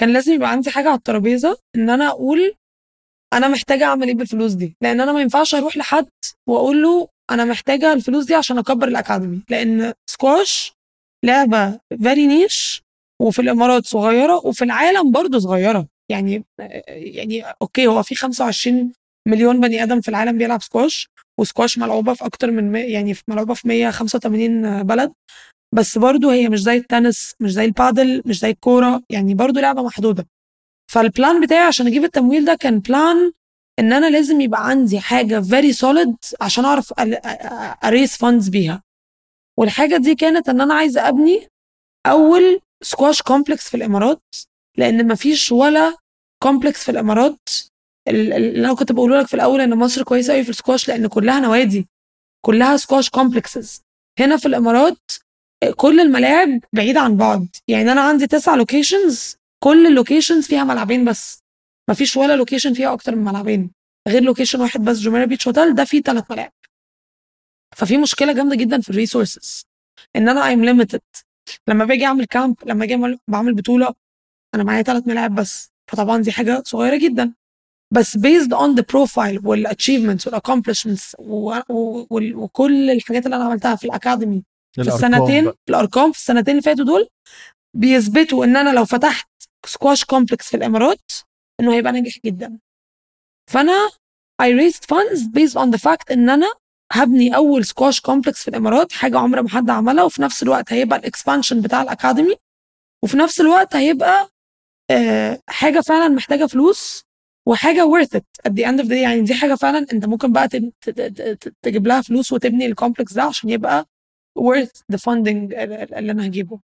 [0.00, 2.54] كان لازم يبقى عندي حاجة على الترابيزة إن أنا أقول
[3.32, 4.76] أنا محتاجة أعمل إيه بالفلوس دي.
[4.80, 6.08] لأن أنا ما ينفعش أروح لحد
[6.48, 9.42] وأقول له أنا محتاجة الفلوس دي عشان أكبر ال academy.
[9.48, 10.72] لأن سكواش
[11.24, 12.82] لعبة very niche
[13.22, 15.86] وفي الإمارات صغيرة وفي العالم برضو صغيرة.
[16.10, 16.44] يعني
[16.88, 18.92] يعني okay هو في 25
[19.28, 21.08] مليون بني آدم في العالم بيلعب سكواش
[21.40, 25.12] وسكواش ملعوبة في أكتر من يعني ملعوبة في 185 بلد.
[25.74, 29.82] بس برضو هي مش زي التنس مش زي البادل مش زي الكورة يعني برضو لعبة
[29.82, 30.26] محدودة.
[30.92, 33.32] فال plan بتاعي عشان أجيب التمويل ده كان plan
[33.78, 36.92] إن أنا لازم يبقى عندي حاجة very solid عشان أعرف
[37.84, 38.82] ا raise funds بيها.
[39.58, 41.48] والحاجة دي كانت إن أنا عايزة أبني
[42.06, 44.22] أول سكواش complex في الإمارات
[44.78, 45.96] لأن مفيش ولا
[46.42, 47.38] complex في الإمارات.
[48.08, 50.88] ال- ال- اللي أنا كنت بقوله لك في الأول إن مصر كويسة قوي في السكواش
[50.88, 51.88] لأن كلها نوادي
[52.46, 53.82] كلها squash complexes
[54.20, 54.98] هنا في الإمارات
[55.76, 57.46] كل الملاعب بعيدة عن بعض.
[57.68, 61.38] يعني أنا عندي تسع locations كل ال locations فيها ملعبين بس.
[61.90, 63.70] مفيش ولا location فيها أكتر من ملعبين.
[64.08, 66.52] غير location واحد بس جميرة بيتش هوتيل ده فيه ثلاث ملاعب.
[67.76, 69.66] ففي مشكلة جامدة جدا في ال resources
[70.16, 71.00] إن أنا I'm limited
[71.68, 73.94] لما باجي أعمل camp لما أجي بعمل بطولة
[74.54, 75.70] أنا معايا ثلاث ملاعب بس.
[75.90, 77.34] فطبعا دي حاجة صغيرة جدا.
[77.94, 83.36] بس based on the profile وال achievements وال accomplishments و- و- وال- وكل الحاجات اللي
[83.36, 84.42] أنا عملتها في ال academy
[84.74, 85.56] في السنتين بقى.
[85.68, 87.08] الأرقام في السنتين اللي فاتوا دول
[87.76, 89.28] بيثبتوا إن أنا لو فتحت
[89.66, 91.12] سكواش complex في الإمارات
[91.60, 92.58] إنه هيبقى ناجح جدا.
[93.50, 93.88] فأنا
[94.42, 96.52] I raised funds based on the fact إن أنا
[96.92, 100.98] هبني أول سكواش complex في الإمارات حاجة عمر ما حد عملها وفي نفس الوقت هيبقى
[100.98, 102.36] ال expansion بتاع ال academy.
[103.04, 104.28] وفي نفس الوقت هيبقى
[104.90, 107.02] آه حاجة فعلا محتاجة فلوس
[107.48, 108.92] وحاجة worth it at the end of the day.
[108.92, 110.48] يعني دي حاجة فعلا أنت ممكن بقى
[111.62, 113.86] تجيب لها فلوس وتبني ال complex ده عشان يبقى
[114.38, 115.28] worth the funding
[115.96, 116.60] اللي أنا هجيبه.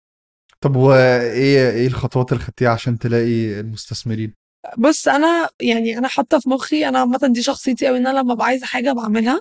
[0.60, 4.34] طب وايه إيه الخطوات اللي خدتيها عشان تلاقي المستثمرين؟
[4.78, 8.32] بص أنا يعني أنا حاطة في مخي أنا عامه دي شخصيتي قوي إن أنا لما
[8.32, 9.40] أبقى عايزة حاجة بعملها.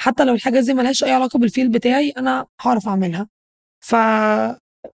[0.00, 3.28] حتى لو الحاجة دي ملهاش أي علاقة بال field بتاعي أنا هعرف أعملها.
[3.80, 3.96] ف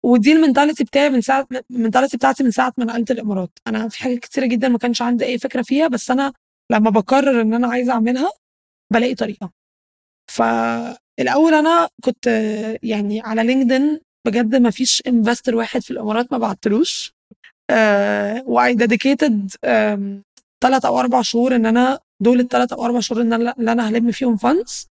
[0.03, 3.51] ودي ال mentality بتاعي من ساعة ال mentality بتاعتي من ساعة ما نقلت الإمارات.
[3.67, 6.33] أنا في حاجات كتيرة جدا ما كانش عندي أي فكرة فيها بس أنا
[6.73, 8.31] لما بقرر إن أنا عايزة أعملها
[8.93, 9.51] بلاقي طريقة.
[10.31, 12.27] فالأول أنا كنت
[12.83, 17.15] يعني على لينكدين بجد ما فيش investor واحد في الإمارات ما بعتلوش.
[18.47, 19.51] و I dedicated
[20.63, 23.89] ثلاث أو أربع شهور إن أنا دول الثلاث أو أربع شهور إن أنا اللي أنا
[23.89, 24.90] هلم فيهم funds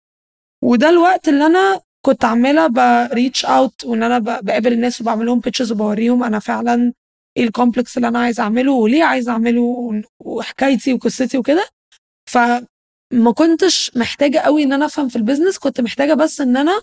[0.64, 5.40] وده الوقت اللي أنا كنت عمالة ب reach out وإن أنا بقابل الناس وبعمل لهم
[5.40, 6.92] pitches وبوريهم أنا فعلا
[7.36, 11.68] إيه ال complex اللي أنا عايزه أعمله وليه عايزه أعمله وحكايتي وقصتي وكده.
[12.30, 16.82] فما كنتش محتاجة قوي إن أنا أفهم في ال business كنت محتاجة بس إن أنا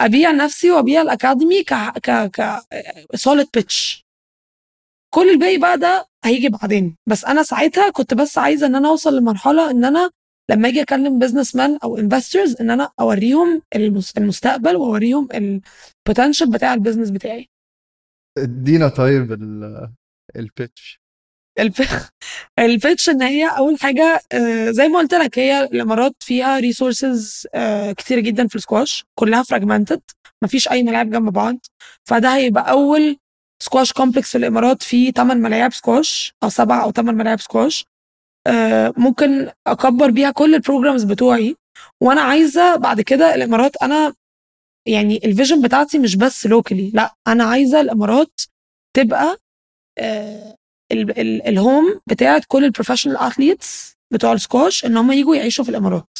[0.00, 2.60] أبيع نفسي وأبيع ال academy ك ك ك
[3.14, 4.06] solid pitch
[5.14, 6.96] كل الباقي بقى ده هيجي بعدين.
[7.06, 10.10] بس أنا ساعتها كنت بس عايزة إن أنا أوصل لمرحلة إن أنا
[10.50, 16.74] لما أجي اكلم businessman أو investors ان أنا اوريهم المس- المستقبل واوريهم ال potential بتاع
[16.74, 17.48] ال business بتاعي.
[18.38, 19.90] ادينا طيب ال-
[20.36, 21.00] البيتش
[21.58, 21.86] الب-
[22.58, 27.46] البيتش ان هي أول حاجة آه، زي ما قلت لك هي الإمارات فيها resources
[27.98, 30.00] كتير جدا في السكواش كلها fragmented
[30.44, 31.58] مفيش أي ملاعب جنب بعض.
[32.04, 33.16] فده هيبقى أول
[33.62, 37.91] سكواش complex في الإمارات فيه 8 ملاعب سكواش أو 7 أو 8 ملاعب سكواش آه،
[38.96, 41.56] ممكن أكبر بيها كل ال programs بتوعي.
[42.02, 44.14] وأنا عايزة بعد كده الإمارات أنا
[44.88, 48.40] يعني ال vision بتاعتي مش بس locally لأ أنا عايزة الإمارات
[48.96, 49.38] تبقى
[49.98, 50.56] آه،
[50.92, 55.64] ال- ال- ال home بتاعت كل ال professional athletes بتوع السكواش إن هم يجوا يعيشوا
[55.64, 56.18] في الإمارات.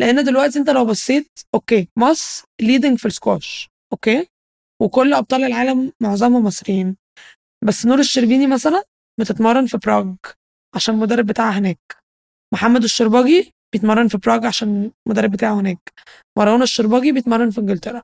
[0.00, 4.28] لأن دلوقتي أنت لو بصيت okay مصر leading في السكواش okay؟
[4.82, 6.96] وكل أبطال العالم معظمهم مصريين.
[7.64, 8.84] بس نور الشربيني مثلا
[9.20, 10.12] بتتمرن في براغ
[10.74, 11.96] عشان المدرب بتاعها هناك.
[12.54, 15.92] محمد الشرباجي بيتمرن في براغ عشان المدرب بتاعه هناك.
[16.38, 18.02] مروان الشرباجي بيتمرن في انجلترا.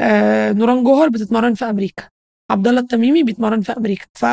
[0.00, 2.08] آه نوران جوهر بتتمرن في أمريكا.
[2.50, 4.06] عبد الله التميمي بيتمرن في أمريكا.
[4.14, 4.26] ف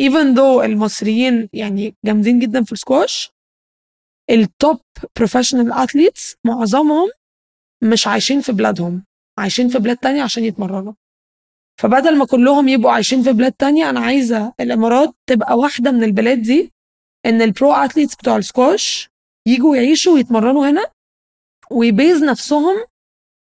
[0.00, 3.30] even though المصريين يعني جامدين جدا في السكواش
[4.30, 4.80] ال top
[5.16, 7.10] professional athletes معظمهم
[7.82, 9.04] مش عايشين في بلادهم.
[9.38, 10.92] عايشين في بلاد تانية عشان يتمرنوا.
[11.80, 16.42] فبدل ما كلهم يبقوا عايشين في بلاد تانية أنا عايزة الإمارات تبقى واحدة من البلاد
[16.42, 16.72] دي
[17.26, 19.08] إن ال pro athletes بتوع السكواش
[19.48, 20.84] يجوا يعيشوا ويتمرنوا هنا
[21.70, 22.76] وي base نفسهم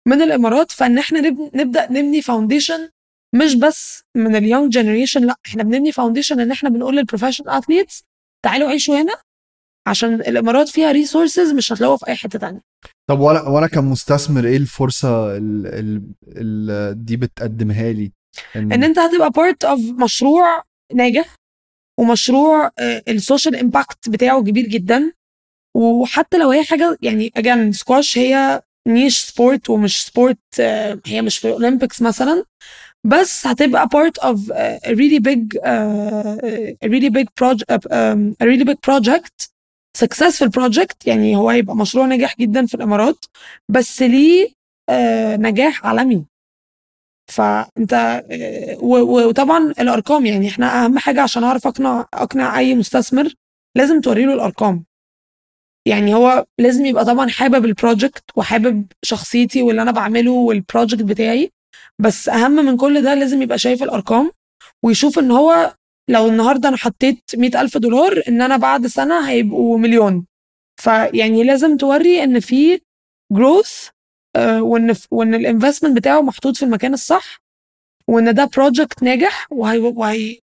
[0.07, 0.71] من الإمارات.
[0.71, 2.89] فإن إحنا نب- نبدأ نبني foundation
[3.35, 7.49] مش بس من ال young generation لأ إحنا بنبني foundation إن إحنا بنقول لل professional
[7.49, 8.03] athletes
[8.45, 9.13] تعالوا عيشوا هنا
[9.87, 12.61] عشان الإمارات فيها resources مش هتلاقوها في أي حتة تانية.
[13.09, 18.11] طب وأنا وأنا كمستثمر إيه الفرصة ال ال ال دي بتقدمها لي؟
[18.55, 20.63] إن أنت هتبقى part of مشروع
[20.93, 21.35] ناجح
[21.99, 22.71] ومشروع
[23.07, 25.11] ال social impact بتاعه كبير جدا.
[25.75, 30.61] وحتى لو هي حاجة يعني again سكواش هي niche sport ومش sport
[31.05, 32.43] هي مش في ال Olympics مثلا.
[33.03, 34.35] بس هتبقى uh,
[34.85, 34.89] a
[36.87, 39.47] really big project um, a really big project
[39.97, 40.95] successful project.
[41.05, 43.25] يعني هو هيبقى مشروع ناجح جدا في الإمارات.
[43.69, 44.93] بس ليه uh,
[45.39, 46.25] نجاح عالمي.
[47.29, 48.23] فانت
[48.81, 53.33] وطبعا الأرقام يعني إحنا أهم حاجة عشان أعرف اقنع أقنع أي مستثمر
[53.77, 54.85] لازم توري له الأرقام.
[55.87, 61.01] يعني هو لازم يبقى طبعا حابب ال project وحابب شخصيتي واللي أنا بعمله وال project
[61.03, 61.51] بتاعي
[61.99, 64.31] بس أهم من كل ده لازم يبقى شايف الأرقام
[64.83, 65.75] ويشوف إن هو
[66.09, 70.25] لو النهارده أنا حطيت مئة ألف دولار إن أنا بعد سنة هيبقوا مليون.
[70.81, 72.79] فيعني لازم توري إن في
[73.33, 73.87] growth
[74.37, 77.41] وإن وإن ال investment بتاعه محطوط في المكان الصح
[78.07, 80.39] وإن ده project ناجح وهي, وهي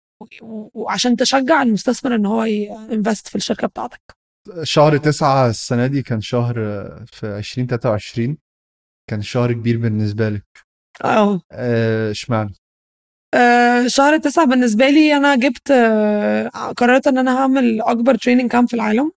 [0.74, 4.00] وعشان تشجع المستثمر إن هو ي invest في الشركة بتاعتك.
[4.62, 6.54] شهر تسعة السنة دي كان شهر
[7.06, 8.38] في 2023
[9.10, 10.44] كان شهر كبير بالنسبة لك.
[11.04, 11.40] آه.
[11.52, 12.54] آه، اشمعنى؟
[13.34, 18.68] آه، شهر تسعة بالنسبة لي أنا جبت آه، قررت إن أنا هعمل أكبر training camp
[18.68, 19.12] في العالم.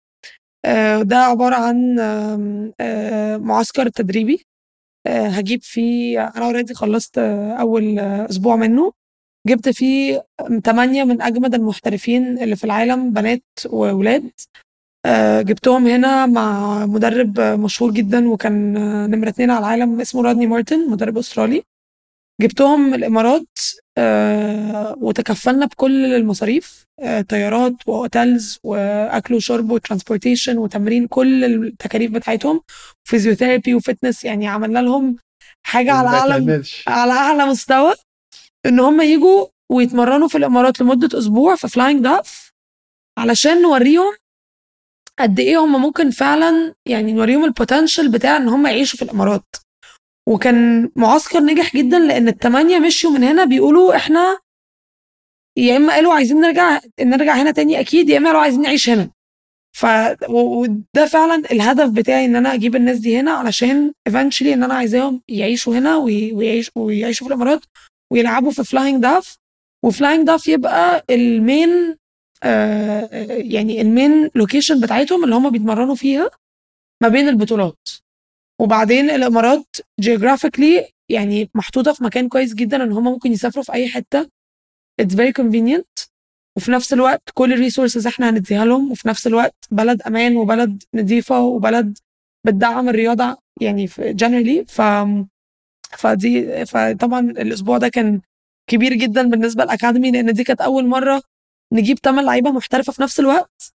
[0.65, 1.99] آه، ده عبارة عن
[2.81, 4.35] آه، معسكر تدريبي.
[4.35, 4.52] آه،
[5.09, 8.93] هجيب فيه أنا already خلصت آه، أول آه، أسبوع منه.
[9.49, 10.23] جبت فيه
[10.65, 14.31] تمانية من أجمد المحترفين اللي في العالم بنات وولاد.
[15.07, 20.23] آه، جبتهم هنا مع مدرب آه، مشهور جدا وكان آه، نمرة اتنين على العالم اسمه
[20.23, 21.63] رادني مارتن مدرب أسترالي.
[22.43, 23.59] جبتهم الإمارات
[23.99, 32.11] آه، وتكفلنا بكل المصاريف آه، طيارات و hotels وأكل وشرب و transportation وتمرين كل التكاليف
[32.11, 32.61] بتاعتهم
[33.05, 35.17] physiotherapy و fitness يعني عملنا لهم
[35.67, 36.63] حاجة على أعلى.
[36.87, 37.95] على أعلى مستوى
[38.67, 42.53] إن هم يجوا ويتمرنوا في الإمارات لمدة أسبوع في فلاينج داف
[43.19, 44.15] علشان نوريهم
[45.19, 49.45] قد إيه هم ممكن فعلا يعني نوريهم ال potential بتاع إن هم يعيشوا في الإمارات
[50.29, 54.39] وكان معسكر نجح جدا لأن الثمانيه مشيوا من هنا بيقولوا إحنا
[55.57, 59.11] يا إما قالوا عايزين نرجع نرجع هنا تاني أكيد يا إما قالوا عايزين نعيش هنا.
[59.77, 59.87] ف
[60.29, 65.23] وده فعلا الهدف بتاعي إن أنا أجيب الناس دي هنا علشان eventually إن أنا عايزاهم
[65.29, 67.61] يعيشوا هنا وي- ويعيش ويعيشوا في الإمارات
[68.13, 69.37] ويلعبوا في فلاينج داف
[69.85, 71.97] وفلاينج داف يبقى ال main
[72.43, 76.31] آه يعني ال main location بتاعتهم اللي هم بيتمرنوا فيها
[77.03, 77.89] ما بين البطولات.
[78.61, 83.89] وبعدين الامارات geographically يعني محطوطة في مكان كويس جدا إن هم ممكن يسافروا في أي
[83.89, 84.29] حتة.
[85.03, 86.09] It's very convenient.
[86.57, 88.93] وفي نفس الوقت كل ال resources إحنا هنديها لهم.
[88.93, 91.99] وفي نفس الوقت بلد أمان وبلد نظيفة وبلد
[92.47, 94.65] بتدعم الرياضة يعني generally.
[94.69, 94.83] ف
[95.99, 98.21] فدي فطبعا الأسبوع ده كان
[98.71, 101.23] كبير جدا بالنسبة للأكاديمي لأن دي كانت أول مرة
[101.73, 103.73] نجيب 8 لعيبة محترفة في نفس الوقت.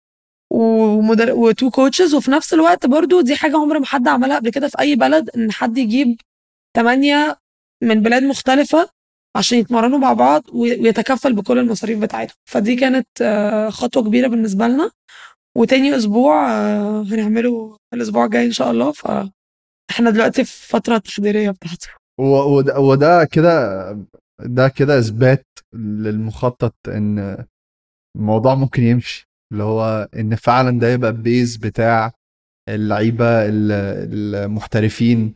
[0.53, 1.31] ومدر...
[1.31, 4.67] و two coaches وفي نفس الوقت برضو دي حاجة عمر ما حد عملها قبل كده
[4.67, 6.17] في أي بلد إن حد يجيب
[6.75, 7.37] 8
[7.83, 8.89] من بلاد مختلفة
[9.35, 12.35] عشان يتمرنوا مع بعض وي- ويتكفل بكل المصاريف بتاعتهم.
[12.45, 14.91] فدي كانت آه، خطوة كبيرة بالنسبة لنا.
[15.57, 18.91] وتاني أسبوع آه، هنعمله الأسبوع الجاي إن شاء الله.
[18.91, 21.87] فاحنا دلوقتي في فترة تحضيرية بتاعته
[22.79, 23.91] وده كده
[24.39, 27.45] ده كده إثبات للمخطط إن
[28.17, 29.27] الموضوع ممكن يمشي.
[29.53, 32.11] اللي هو إن فعلا ده يبقى ال base بتاع
[32.69, 33.71] اللعيبة ال-
[34.35, 35.35] المحترفين.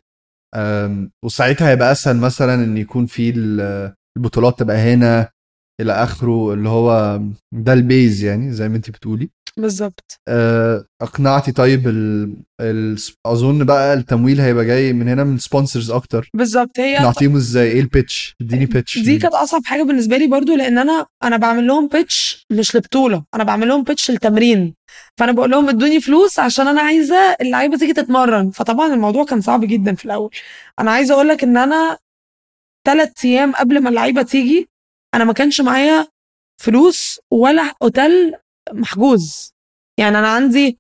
[1.26, 5.30] وساعتها هيبقى أسهل مثلا إن يكون في ال- البطولات تبقى هنا
[5.82, 7.22] إلى آخره اللي هو
[7.54, 9.30] ده ال base يعني زي ما أنت بتقولي.
[9.58, 10.20] بالظبط.
[10.28, 12.34] أه، اقنعتي طيب ال...
[12.62, 12.98] ال...
[13.26, 16.30] اظن بقى التمويل هيبقى جاي من هنا من sponsors أكتر.
[16.34, 20.28] بالظبط هي نعطيهم إزاي؟ إيه ال pitch اديني pitch دي كانت أصعب حاجة بالنسبة لي
[20.28, 24.76] برضو لأن أنا أنا بعمل لهم pitch مش لبطولة أنا بعمل لهم pitch للتمرين.
[25.18, 28.52] فأنا بقول لهم ادوني فلوس عشان أنا عايزة اللعيبة تيجي تتمرن.
[28.52, 30.30] فطبعا الموضوع كان صعب جدا في الأول.
[30.80, 31.98] أنا عايزة أقول لك إن أنا
[32.88, 34.70] ثلاث أيام قبل ما اللعيبة تيجي
[35.16, 36.08] أنا ما كانش معايا
[36.62, 38.34] فلوس ولا أوتيل
[38.74, 39.54] محجوز
[40.00, 40.80] يعني أنا عندي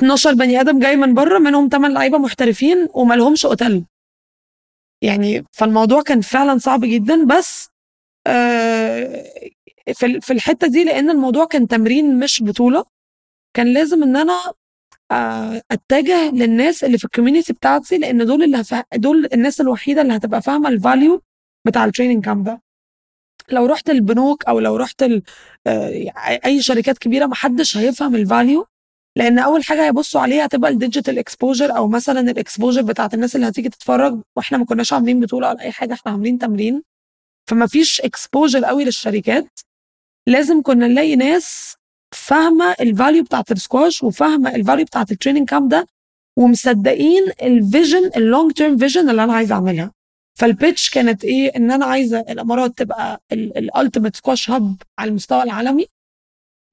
[0.00, 3.84] 12 بني آدم جاي من بره منهم 8 لعيبة محترفين وما لهمش أوتيل
[5.02, 7.68] يعني فالموضوع كان فعلا صعب جدا بس
[8.26, 9.24] آه،
[9.94, 12.84] في في الحتة دي لأن الموضوع كان تمرين مش بطولة
[13.56, 14.52] كان لازم إن أنا
[15.10, 18.62] آه، أتجه للناس اللي في ال community بتاعتي لأن دول اللي.
[18.94, 21.22] دول الناس الوحيدة اللي هتبقى فاهمة ال value
[21.66, 22.62] بتاع ال training camp ده
[23.50, 25.02] لو رحت البنوك أو لو رحت.
[25.66, 26.12] آه،
[26.46, 28.66] أي شركات كبيرة محدش هيفهم ال value
[29.16, 33.36] لأن أول حاجة هيبصوا عليها هتبقى ال digital exposure أو مثلا ال exposure بتاعت الناس
[33.36, 36.82] اللي هتيجي تتفرج وإحنا ما كناش عاملين بطولة ولا أي حاجة إحنا عاملين تمرين
[37.50, 39.60] فما فيش exposure قوي للشركات
[40.26, 41.76] لازم كنا نلاقي ناس
[42.14, 45.86] فاهمة ال value بتاعت السكواش وفاهمة ال value بتاعت ال training camp ده
[46.38, 49.92] ومصدقين ال vision ال long term vision اللي أنا عايزة أعملها
[50.38, 55.42] فال pitch كانت إيه؟ إن أنا عايزة الإمارات تبقى ال ultimate squash hub على المستوى
[55.42, 55.86] العالمي.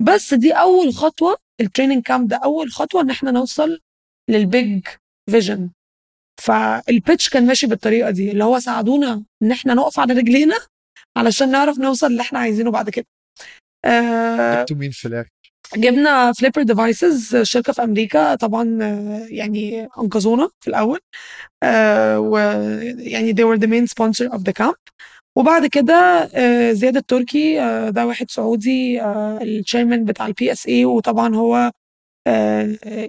[0.01, 3.79] بس دي أول خطوة ال training camp ده أول خطوة إن إحنا نوصل
[4.29, 4.87] لل big
[5.31, 5.69] vision
[6.41, 10.55] فال pitch كان ماشي بالطريقة دي اللي هو ساعدونا إن إحنا نقف على رجلينا
[11.17, 13.05] علشان نعرف نوصل اللي إحنا عايزينه بعد كده.
[13.85, 15.29] آه جبتوا مين في الآخر؟
[15.75, 18.63] جبنا Flipper Devices شركة في أمريكا طبعا
[19.29, 20.99] يعني أنقذونا في الأول.
[21.63, 24.75] آه ويعني they were the main sponsor of the camp.
[25.35, 25.93] وبعد كده
[26.33, 29.01] آه زياد التركي آه ده واحد سعودي
[29.41, 31.71] ال chairman بتاع ال PSA وطبعا هو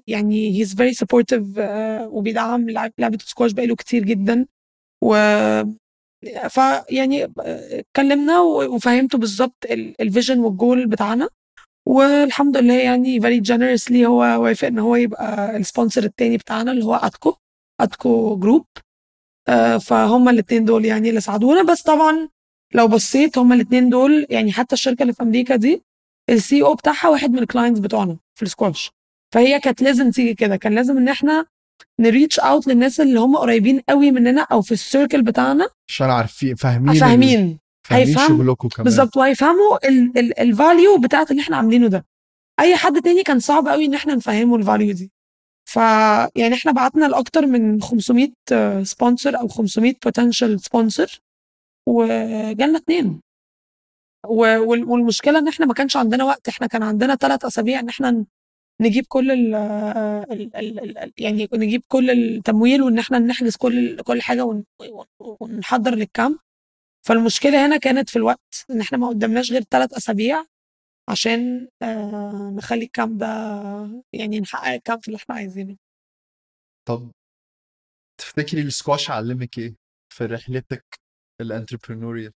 [0.07, 4.47] يعني very supportive آه وبيدعم لعب- لعبة السكواش بقاله كتير جدا.
[5.05, 5.15] و
[6.49, 9.67] فيعني اتكلمنا وفهمته بالظبط
[10.01, 11.29] ال vision وال goal بتاعنا.
[11.89, 16.85] والحمد لله يعني very generously هو وافق إن هو يبقى ال sponsor التاني بتاعنا اللي
[16.85, 17.35] هو ATCO
[17.81, 18.67] ATCO Group
[19.49, 21.63] آه، فهم الاثنين دول يعني اللي ساعدونا.
[21.63, 22.29] بس طبعا
[22.75, 25.83] لو بصيت هم الاثنين دول يعني حتى الشركة اللي في أمريكا دي
[26.31, 28.91] ال CEO بتاعها واحد من ال clients بتوعنا في السكواش
[29.35, 30.57] فهي كانت لازم تيجي كده.
[30.57, 31.47] كان لازم إن إحنا
[32.01, 35.69] ن reach out للناس اللي هم قريبين قوي مننا أو في ال circle بتاعنا.
[35.89, 37.59] عشان عارفين فاهمين فاهمين.
[37.85, 38.85] فاهمين هيفهم- شغلكم كمان.
[38.85, 39.79] بالظبط وهيفهموا
[40.43, 42.07] ال value بتاعت اللي إحنا عاملينه ده.
[42.61, 45.11] أي حد تاني كان صعب قوي إن إحنا نفهمه ال value دي.
[45.69, 45.77] ف
[46.37, 48.29] يعني إحنا بعتنا لأكتر من 500
[48.83, 51.21] sponsor أو 500 potential sponsor
[51.89, 53.21] وجالنا اتنين.
[54.27, 56.49] والمشكلة إن إحنا ما كانش عندنا وقت.
[56.49, 58.25] إحنا كان عندنا ثلاث أسابيع إن إحنا
[58.81, 64.65] نجيب كل ال ال- يعني نجيب كل التمويل وإن إحنا نحجز كل كل حاجة ون-
[65.21, 66.37] ونحضر لل camp.
[67.07, 70.45] فالمشكلة هنا كانت في الوقت إن إحنا ما قدامناش غير ثلاث أسابيع
[71.09, 73.27] عشان آه، نخلي ال camp ده
[74.13, 75.77] يعني نحقق ال camp اللي إحنا عايزينه.
[76.89, 77.11] طب
[78.21, 79.75] تفتكري السكواش علمك إيه
[80.15, 80.85] في رحلتك
[81.41, 82.33] ال entrepreneurial؟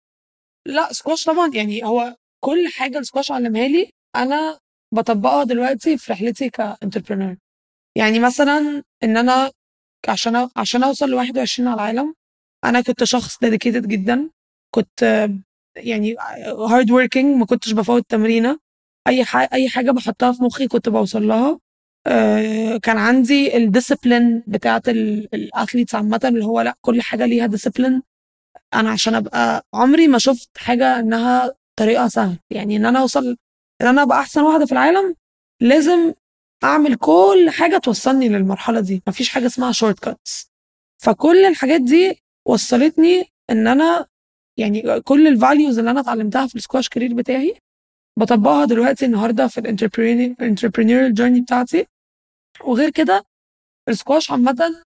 [0.67, 4.59] لا سكواش طبعا يعني هو كل حاجة السكواش علمها لي أنا
[4.93, 7.37] بطبقها دلوقتي في رحلتي ك entrepreneur.
[7.97, 9.51] يعني مثلا إن أنا
[10.09, 12.15] عشان عشان أوصل ل 21 على العالم
[12.65, 14.29] أنا كنت شخص dedicated جدا.
[14.75, 15.29] كنت
[15.77, 16.15] يعني
[16.69, 18.59] hard working ما كنتش بفوت تمرينة.
[19.07, 21.59] أي حاجة أي حاجة بحطها في مخي كنت بوصل لها.
[22.07, 27.45] آه، كان عندي ال discipline بتاعت ال athletes عامة اللي هو لأ كل حاجة ليها
[27.47, 28.01] discipline
[28.73, 33.37] أنا عشان أبقى عمري ما شفت حاجة إنها طريقة سهل يعني إن أنا أوصل
[33.81, 35.15] إن أنا أبقى أحسن واحدة في العالم
[35.61, 36.13] لازم
[36.63, 39.03] أعمل كل حاجة توصلني للمرحلة دي.
[39.07, 40.51] مفيش حاجة اسمها shortcuts
[41.03, 44.05] فكل الحاجات دي وصلتني إن أنا
[44.57, 47.55] يعني كل ال values اللي أنا اتعلمتها في ال squash career بتاعي
[48.19, 51.85] بطبقها دلوقتي النهارده في ال entrepreneurial journey بتاعتي.
[52.65, 53.25] وغير كده
[53.89, 54.83] السكواش عامة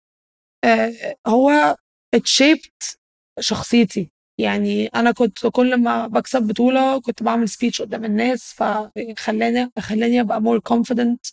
[0.64, 1.76] آه، هو
[2.14, 2.98] it shaped
[3.40, 4.10] شخصيتي.
[4.40, 10.40] يعني أنا كنت كل ما بكسب بطولة كنت بعمل speech قدام الناس فخلاني خلاني أبقى
[10.42, 11.26] more confident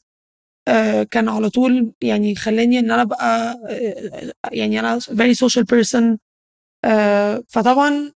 [1.12, 6.18] كان على طول يعني خلاني إن أنا أبقى آه، يعني أنا social person.
[6.86, 8.12] آه، فطبعا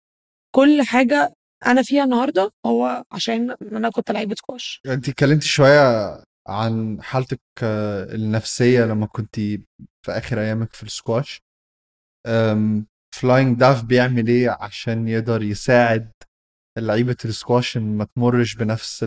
[0.60, 1.34] كل حاجة
[1.66, 5.80] أنا فيها النهارده هو عشان أنا كنت لعيبة سكواش أنت اتكلمتي شوية
[6.48, 11.42] عن حالتك آه، النفسية لما كنت في آخر أيامك في السكواش
[13.16, 16.12] Flying Dove بيعمل إيه عشان يقدر يساعد
[16.78, 19.04] لعيبة السكواش إن ما تمرش بنفس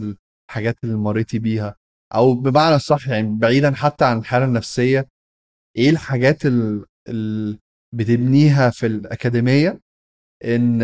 [0.51, 1.77] الحاجات اللي مريتي بيها؟
[2.15, 5.09] أو بمعنى صح يعني بعيدا حتى عن الحالة النفسية
[5.77, 7.59] إيه الحاجات اللي
[7.95, 9.81] بتبنيها في الأكاديمية
[10.44, 10.83] إن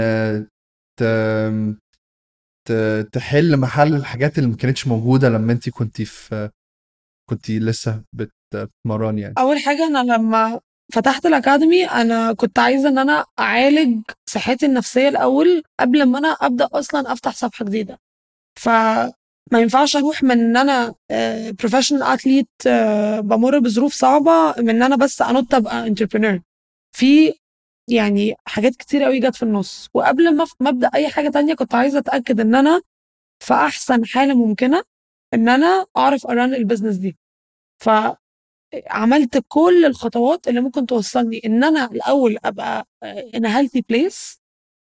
[3.12, 6.50] تحل محل الحاجات اللي ما كانتش موجودة لما انت كنت في
[7.30, 9.34] كنت لسه بت- بتتمرني يعني.
[9.38, 10.60] أول حاجة أنا لما
[10.92, 16.28] فتحت ال academy أنا كنت عايزة إن أنا أعالج صحتي النفسية الأول قبل ما أنا
[16.28, 17.98] أبدأ أصلا أفتح صفحة جديدة.
[18.58, 19.12] فما
[19.54, 20.94] ينفعش أروح من إن أنا
[21.60, 22.48] professional athlete
[23.18, 26.40] بمر بظروف صعبة من إن أنا بس أنط أبقى entrepreneur
[26.96, 27.34] في
[27.88, 29.88] يعني حاجات كتير قوي جت في النص.
[29.94, 32.80] وقبل ما أبدأ أي حاجة تانية كنت عايزة أتأكد إن أنا
[33.44, 34.82] في أحسن حالة ممكنة
[35.34, 37.16] إن أنا أعرف أ run ال business دي.
[37.84, 37.90] ف
[38.86, 42.86] عملت كل الخطوات اللي ممكن توصلني إن أنا الأول أبقى
[43.36, 44.38] a healthy place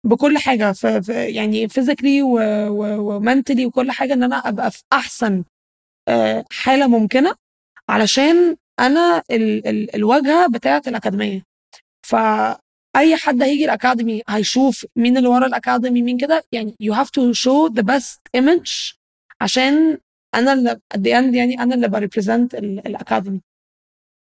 [0.05, 1.01] بكل حاجة في,
[1.35, 5.45] يعني physically و mentally وكل حاجة إن أنا أبقى في أحسن
[6.09, 7.35] آه، حالة ممكنة
[7.89, 11.43] علشان أنا ال ال الواجهة بتاعة الأكاديمية.
[12.95, 16.45] فاي حد هيجي ال academy هيشوف مين اللي ورا ال academy مين كده.
[16.53, 18.97] يعني you have to show the best image
[19.41, 19.99] عشان
[20.35, 23.41] أنا اللي the end يعني أنا اللي ب represent ال academy.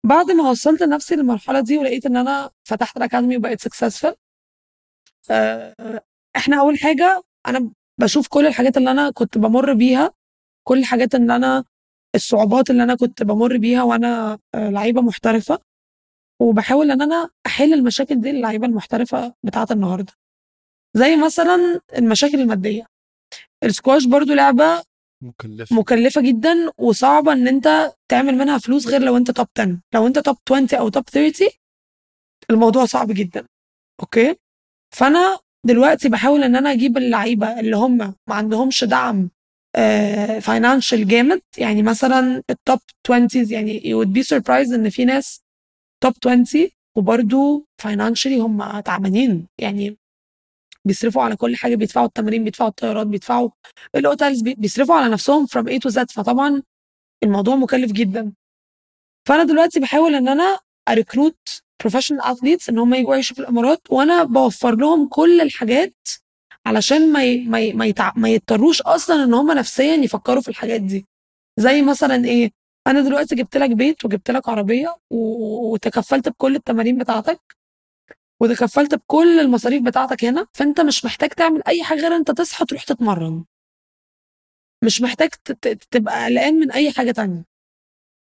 [0.06, 4.16] بعد ما وصلت نفسي للمرحلة دي ولقيت إن أنا فتحت ال academy وبقيت successful
[6.36, 10.14] إحنا أول حاجة أنا بشوف كل الحاجات اللي أنا كنت بمر بيها
[10.68, 11.64] كل الحاجات اللي أنا
[12.16, 15.60] الصعوبات اللي أنا كنت بمر بيها وأنا آه، لعيبة محترفة.
[16.44, 20.14] وبحاول إن أنا أحل المشاكل دي للعيبة المحترفة بتاعة النهارده.
[20.94, 22.88] زي مثلا المشاكل المادية.
[23.64, 24.84] السكواش برضو لعبة
[25.24, 25.76] مكلفة.
[25.76, 30.20] مكلفة جدا وصعبة إن أنت تعمل منها فلوس غير لو أنت top 10 لو أنت
[30.20, 31.48] top 20 أو top 30
[32.50, 33.48] الموضوع صعب جدا.
[34.00, 34.36] okay؟
[34.96, 39.30] فأنا دلوقتي بحاول إن أنا أجيب اللعيبة اللي هم ما عندهمش دعم
[40.42, 41.42] financial جامد.
[41.58, 45.44] يعني مثلا ال top 20 يعني would be surprised إن في ناس
[46.04, 49.98] top 20 وبرده financially هم تعبانين يعني
[50.86, 53.50] بيصرفوا على كل حاجة بيدفعوا التمارين بيدفعوا الطيارات بيدفعوا
[53.96, 56.64] ال hotels بيصرفوا على نفسهم from A to Z فطبعا
[57.24, 58.34] الموضوع مكلف جدا
[59.28, 63.82] فأنا دلوقتي بحاول إن أنا أ recruit professional athletes إن هم يجوا يعيشوا في الإمارات
[63.90, 66.08] وأنا بوفر لهم كل الحاجات
[66.66, 67.36] علشان ما.
[67.36, 67.74] ما.
[67.74, 68.14] ما.
[68.16, 71.06] ما يضطروش أصلا إن هم نفسيا يفكروا في الحاجات دي
[71.60, 72.52] زي مثلا إيه
[72.88, 74.96] أنا دلوقتي جبت لك بيت وجبت لك عربية.
[75.10, 77.56] وتكفلت بكل التمارين بتاعتك
[78.42, 82.84] وتكفلت بكل المصاريف بتاعتك هنا فأنت مش محتاج تعمل أي حاجة غير أنت تصحى تروح
[82.84, 83.46] تتمرن.
[84.84, 85.30] مش محتاج
[85.92, 87.46] تبقى قلقان من أي حاجة تانية.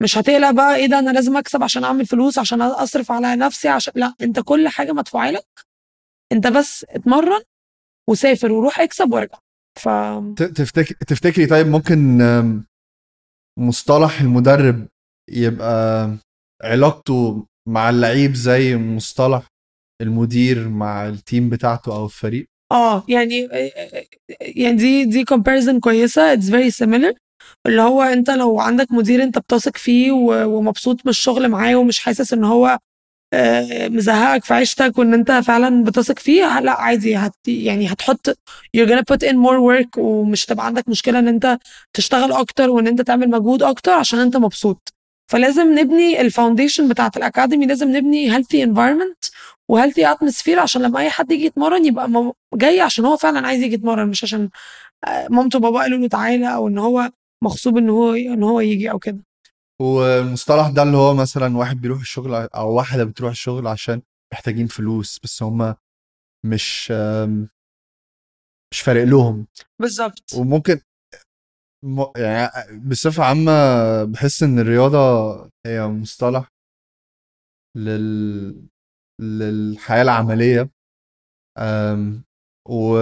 [0.03, 3.69] مش هتقلق بقى إيه ده أنا لازم أكسب عشان أعمل فلوس عشان أصرف على نفسي
[3.69, 5.47] عشان لا أنت كل حاجة مدفوعة لك.
[6.33, 7.43] أنت بس اتمرن
[8.09, 9.39] وسافر وروح اكسب وارجع.
[9.79, 9.89] ف
[10.37, 12.19] تفتكري تفتكري طيب ممكن
[13.59, 14.89] مصطلح المدرب
[15.31, 16.11] يبقى
[16.65, 19.47] علاقته مع اللعيب زي مصطلح
[20.03, 23.49] المدير مع ال team بتاعته أو الفريق؟ آه يعني
[24.41, 27.15] يعني دي دي comparison كويسة it's very similar
[27.67, 32.33] اللي هو أنت لو عندك مدير أنت بتثق فيه ومبسوط من الشغل معاه ومش حاسس
[32.33, 32.79] إن هو
[33.91, 38.31] مزهقك في عيشتك وإن أنت فعلا بتثق فيه لأ عادي هت يعني هتحط
[38.77, 41.59] you're gonna put in more work ومش هتبقى عندك مشكلة إن أنت
[41.93, 44.95] تشتغل أكتر وإن أنت تعمل مجهود أكتر عشان أنت مبسوط.
[45.31, 49.31] فلازم نبني ال foundation بتاعت ال academy لازم نبني healthy environment
[49.69, 53.63] و healthy atmosphere عشان لما أي حد يجي يتمرن يبقى جاي عشان هو فعلا عايز
[53.63, 54.49] يجي يتمرن مش عشان
[55.07, 57.11] آه، مامته وباباه قالوا له تعالى أو إن هو
[57.45, 59.28] مغصوب إن هو إن هو يجي أو كده.
[59.81, 64.03] والمصطلح ده اللي هو مثلا واحد بيروح الشغل أو واحدة بتروح الشغل عشان
[64.33, 65.75] محتاجين فلوس بس هم
[66.47, 66.93] مش
[68.73, 69.47] مش فارق لهم
[69.81, 70.81] بالظبط وممكن.
[72.17, 72.51] يعني
[72.89, 73.53] بصفة عامة
[74.05, 74.99] بحس إن الرياضة
[75.67, 76.49] هي مصطلح
[77.77, 78.67] لل...
[79.21, 80.71] للحياة العملية
[82.69, 82.99] و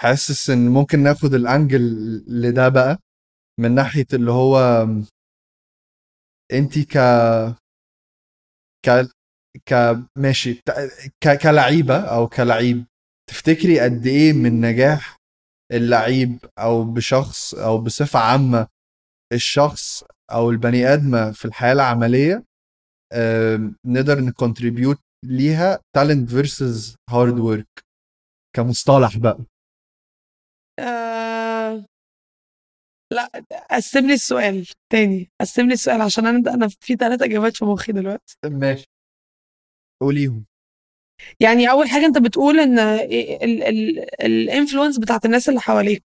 [0.00, 1.80] حاسس إن ممكن ناخد الأنجل
[2.28, 2.98] لده بقى
[3.60, 4.86] من ناحية اللي هو
[6.52, 6.98] أنت ك
[8.86, 9.08] ك
[9.66, 9.74] ك
[10.16, 10.54] ماشي
[11.24, 11.38] ك...
[11.42, 12.84] كلعيبة أو كلعيب
[13.30, 15.16] تفتكري قد إيه من نجاح
[15.72, 18.66] اللعيب أو بشخص أو بصفة عامة
[19.32, 22.44] الشخص أو البني ادمه في الحياة العملية
[23.84, 27.84] نقدر ن contribute ليها talent versus hard work
[28.56, 29.38] كمصطلح بقى؟
[30.78, 31.84] آه
[33.12, 33.30] لا
[33.70, 37.92] قسم لي السؤال تاني قسم لي السؤال عشان أنا أنا في ثلاث إجابات في مخي
[37.92, 38.36] دلوقتي.
[38.44, 38.86] ماشي.
[40.02, 40.44] قوليهم.
[41.40, 42.78] يعني أول حاجة أنت بتقول إن
[44.22, 46.04] ال influence بتاعت الناس اللي حواليك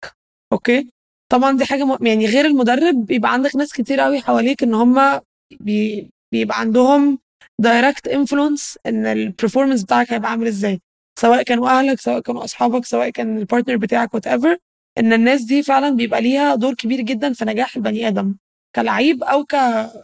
[0.54, 0.90] okay؟
[1.32, 2.06] طبعا دي حاجة م...
[2.06, 5.22] يعني غير المدرب بيبقى عندك ناس كتير قوي حواليك إن هم
[5.60, 6.10] بي...
[6.32, 7.20] بيبقى عندهم
[7.62, 10.82] direct influence إن ال performance بتاعك هيبقى عامل إزاي.
[11.20, 14.58] سواء كانوا أهلك سواء كانوا أصحابك سواء كان ال partner بتاعك whatever
[14.98, 18.36] إن الناس دي فعلا بيبقى ليها دور كبير جدا في نجاح البني آدم
[18.76, 19.56] كلعيب أو ك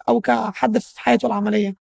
[0.09, 1.75] أو كحد في حياته العملية.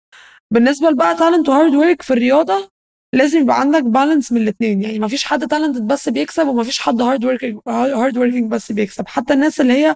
[0.51, 2.69] بالنسبة لبقى talent و hard work في الرياضة
[3.13, 6.79] لازم يبقى عندك balance من الاثنين يعني ما فيش حد talent بس بيكسب وما فيش
[6.79, 9.07] حد hard working hard working بس بيكسب.
[9.07, 9.95] حتى الناس اللي هي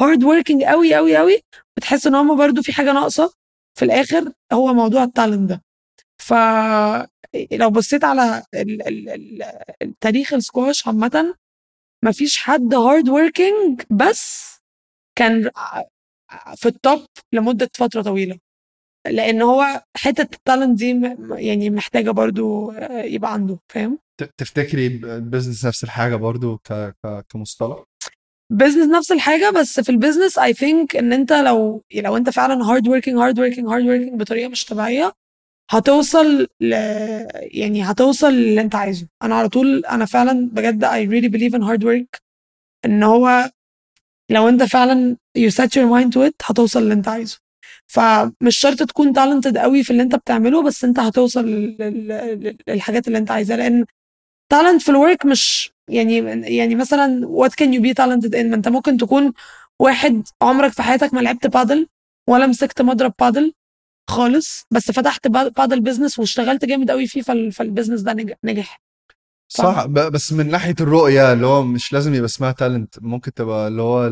[0.00, 1.40] hard working قوي قوي قوي
[1.76, 3.32] بتحس إن هم برضو في حاجة ناقصة.
[3.78, 5.62] في الآخر هو موضوع ال talent ده.
[6.18, 8.42] فلو بصيت على
[9.82, 11.34] التاريخ السكواش عامة
[12.04, 14.54] ما فيش حد hard working بس
[15.18, 15.50] كان
[16.56, 18.38] في ال top لمدة فترة طويلة.
[19.06, 23.98] لأن هو حتة ال talent دي يعني محتاجة برضو آه، يبقى عنده فاهم؟
[24.38, 26.72] تفتكري ال business نفس الحاجة برضو ك...
[26.72, 27.24] ك...
[27.28, 27.84] كمصطلح؟
[28.52, 32.64] business نفس الحاجة بس في ال business I think إن أنت لو لو أنت فعلا
[32.64, 35.12] hard working hard working hard working بطريقة مش طبيعية
[35.70, 36.72] هتوصل ل...
[37.34, 39.06] يعني هتوصل اللي انت عايزه.
[39.22, 42.20] أنا على طول أنا فعلا بجد I really believe in hard work.
[42.84, 43.50] إن هو
[44.30, 47.40] لو أنت فعلا you set your mind to it هتوصل اللي انت عايزه.
[47.86, 53.18] فمش شرط تكون talented قوي في اللي انت بتعمله بس انت هتوصل لل- للحاجات اللي
[53.18, 53.56] انت عايزها.
[53.56, 53.84] لأن
[54.54, 56.16] talent في الورك مش يعني
[56.56, 59.32] يعني مثلا what can you be talented in ما انت ممكن تكون
[59.80, 61.86] واحد عمرك في حياتك ما لعبت بادل
[62.30, 63.52] ولا مسكت مضرب بادل
[64.10, 68.32] خالص بس فتحت pa- padel business واشتغلت جامد قوي فيه فال- فال business ده نج-
[68.44, 68.80] نجح
[69.52, 69.86] صح.
[69.86, 74.10] بس من ناحية الرؤية اللي هو مش لازم يبقى اسمها talent ممكن تبقى اللي هو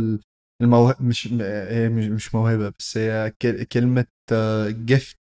[0.63, 3.33] الموهبه مش مش مش موهبة بس هي.
[3.73, 4.07] كلمة
[4.85, 5.19] gift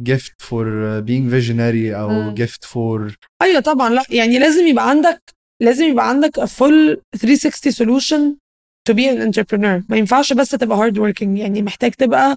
[0.00, 2.34] gift for being visionary أو.
[2.34, 5.22] gift for أيوه طبعا لا يعني لازم يبقى عندك
[5.62, 8.34] لازم يبقى عندك full 360 solution
[8.90, 12.36] to be an entrepreneur ما ينفعش بس تبقى hard working يعني محتاج تبقى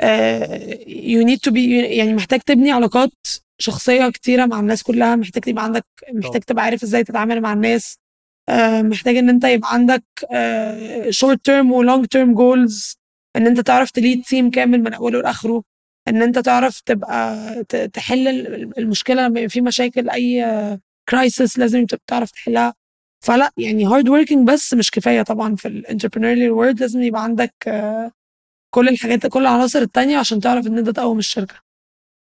[0.00, 1.58] آه، you need to be
[1.98, 3.12] يعني محتاج تبني علاقات
[3.58, 7.98] شخصية كتيرة مع الناس كلها محتاج تبقى عندك محتاج تبقى عارف إزاي تتعامل مع الناس
[8.48, 12.94] آه، محتاج ان انت يبقى عندك آه، short term و long term goals
[13.36, 15.62] ان انت تعرف تليد تيم كامل من اوله لاخره
[16.08, 17.54] ان انت تعرف تبقى
[17.92, 20.44] تحل ال- المشكلة لما في مشاكل اي
[21.08, 22.74] crisis لازم تبقى تعرف تحلها.
[23.24, 27.54] فلا يعني hard working بس مش كفاية طبعا في ال entrepreneurial world لازم يبقى عندك
[27.66, 28.12] آه،
[28.74, 31.54] كل الحاجات كل العناصر التانية عشان تعرف إن أنت تقوم الشركة.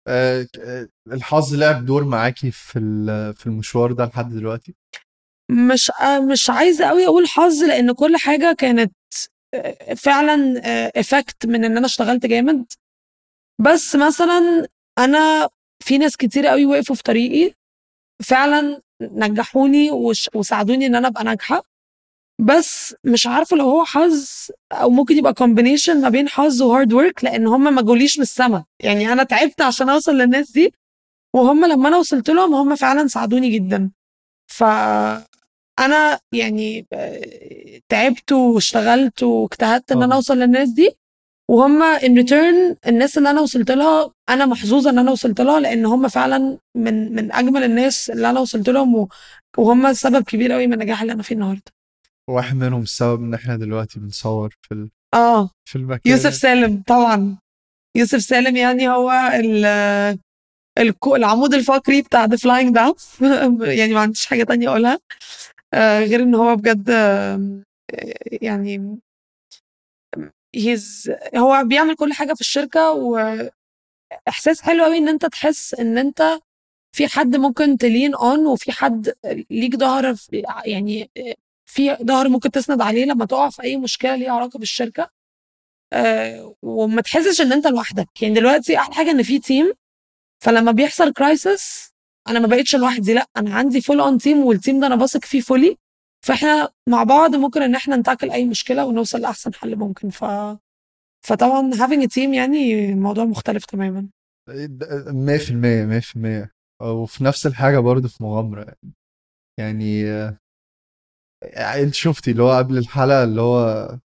[0.09, 2.72] آه، آه، الحظ لعب دور معاكي في
[3.36, 4.74] في المشوار ده لحد دلوقتي؟
[5.51, 8.92] مش آه، مش عايزة قوي أقول حظ لأن كل حاجة كانت
[9.97, 10.61] فعلا
[11.01, 12.66] effect من إن أنا اشتغلت جامد.
[13.61, 14.66] بس مثلا
[14.99, 15.49] أنا
[15.82, 17.55] في ناس كتير قوي وقفوا في طريقي
[18.22, 21.62] فعلا نجحوني وش- وساعدوني إن أنا أبقى ناجحة.
[22.41, 24.28] بس مش عارفة لو هو حظ
[24.72, 28.22] أو ممكن يبقى combination ما بين حظ و hard work لأن هم ما جوليش من
[28.22, 28.64] السما.
[28.80, 30.74] يعني أنا تعبت عشان أوصل للناس دي
[31.35, 33.91] وهم لما أنا وصلت لهم هم فعلا ساعدوني جدا.
[34.47, 34.64] ف
[35.80, 40.16] أنا يعني آه، تعبت واشتغلت واجتهدت إن أنا طبعا.
[40.16, 40.91] أوصل للناس دي
[41.51, 45.87] وهم in return الناس اللي أنا وصلت لها أنا محظوظة إن أنا وصلت لها لأن
[45.87, 49.09] هم فعلا من من أجمل الناس اللي أنا وصلت لهم
[49.59, 51.62] وهم سبب كبير قوي من النجاح اللي أنا فيه النهارده.
[52.31, 54.91] واحد منهم السبب إن إحنا دلوقتي بنصور في ال...
[55.14, 55.51] آه.
[55.68, 56.12] في المكان.
[56.12, 57.39] يوسف سالم طبعا.
[57.97, 59.64] يوسف سالم يعني هو ال
[61.07, 62.95] العمود الفقري بتاع ذا فلاينج ده
[63.61, 64.99] يعني ما عنديش حاجة تانية أقولها.
[65.75, 67.62] آه، غير إن هو بجد آه،
[68.43, 68.99] يعني
[70.55, 76.22] he's هو بيعمل كل حاجة في الشركة وإحساس حلو قوي إن أنت تحس إن أنت
[76.97, 79.12] في حد ممكن t lean on وفي حد
[79.51, 80.14] ليك ظهر
[80.64, 81.11] يعني
[81.75, 85.11] في ظهر ممكن تسند عليه لما تقع في أي مشكلة ليها علاقة بالشركة.
[85.93, 88.22] آه، وما تحسش إن أنت لوحدك.
[88.22, 89.72] يعني دلوقتي أحلى حاجة إن في team
[90.45, 91.93] فلما بيحصل crisis
[92.29, 95.25] أنا ما بقتش لوحدي لأ أنا عندي full on team وال team ده أنا باثق
[95.25, 95.76] فيه fully
[96.27, 100.11] فإحنا مع بعض ممكن إن إحنا نتاكل أي مشكلة ونوصل لأحسن حل ممكن.
[100.11, 100.25] ف
[101.27, 104.09] فطبعا a team يعني الموضوع مختلف تماما.
[104.49, 106.51] 100% 100%
[106.83, 108.95] وفي نفس الحاجة برضه في مغامرة يعني.
[109.59, 110.05] يعني
[111.82, 113.99] انت شفتي اللي هو قبل الحلقة اللي هو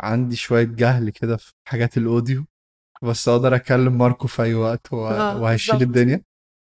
[0.00, 2.44] عندي شوية جهل كده في حاجات الأوديو
[3.02, 5.74] بس أقدر أكلم ماركو في أي وقت آه، وهيشيل.
[5.82, 6.22] الدنيا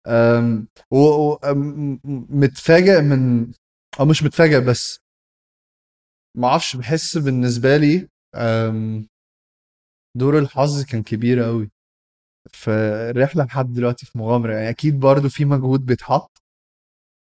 [0.06, 0.96] أم، و-
[1.32, 1.98] و- أم-
[2.30, 3.52] متفاجئ من
[4.00, 4.98] أو مش متفاجئ بس
[6.38, 8.08] ما أعرفش بحس بالنسبة لي
[10.16, 11.70] دور الحظ كان كبير قوي
[12.52, 12.70] في
[13.10, 16.42] الرحلة لحد دلوقتي في مغامرة يعني أكيد برضو في مجهود بيتحط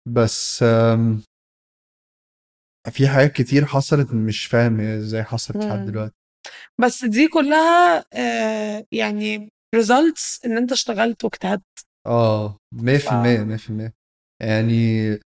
[0.08, 0.64] بس
[2.90, 5.86] في حاجات كتير حصلت مش فاهم إزاي حصلت لحد.
[5.86, 6.14] دلوقتي.
[6.80, 11.86] بس دي كلها آه، يعني results إن أنت اشتغلت واجتهدت.
[12.06, 13.92] آه 100% 100%
[14.42, 15.18] يعني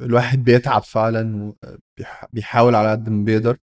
[0.00, 1.54] الواحد بيتعب فعلا
[2.32, 3.58] وبيحاول على قد ما بيقدر.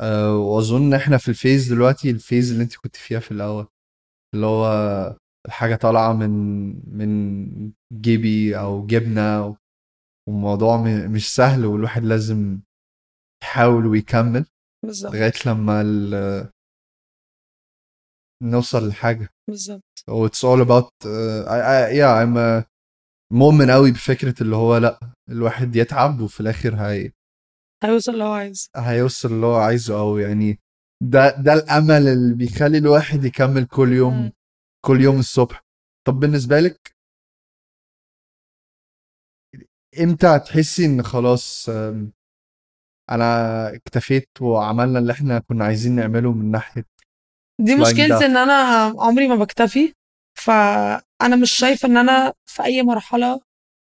[0.00, 3.66] أه وأظن إحنا في ال phase دلوقتي ال phase اللي أنت كنت فيها في الأول
[4.34, 5.16] اللي هو
[5.46, 6.30] الحاجة طالعة من
[6.98, 9.56] من جيبي أو جبنه
[10.28, 12.60] والموضوع م- مش سهل والواحد لازم
[13.42, 14.46] يحاول ويكمل
[14.86, 15.14] بالظبط.
[15.14, 16.50] لغاية لما ال-
[18.42, 19.28] نوصل لحاجة.
[19.50, 19.82] بالظبط.
[20.08, 20.90] و it's all about
[21.46, 22.68] I, I, yeah I'm uh,
[23.32, 27.12] مؤمن قوي بفكرة اللي هو لأ الواحد يتعب وفي الآخر هي
[27.84, 30.58] هيوصل اللي هو عايز هيوصل اللي هو عايزه أو يعني
[31.02, 34.32] ده ده الأمل اللي بيخلي الواحد يكمل كل يوم.
[34.86, 35.64] كل يوم الصبح.
[36.06, 36.94] طب بالنسبة لك
[40.02, 41.68] إمتى هتحسي ان خلاص
[43.10, 46.84] أنا اكتفيت وعملنا اللي إحنا كنا عايزين نعمله من ناحية
[47.60, 48.26] دي مشكلتي.
[48.26, 48.52] ان أنا
[48.98, 49.92] عمري ما بكتفي.
[50.38, 53.40] فانا مش شايفة ان أنا في اي مرحلة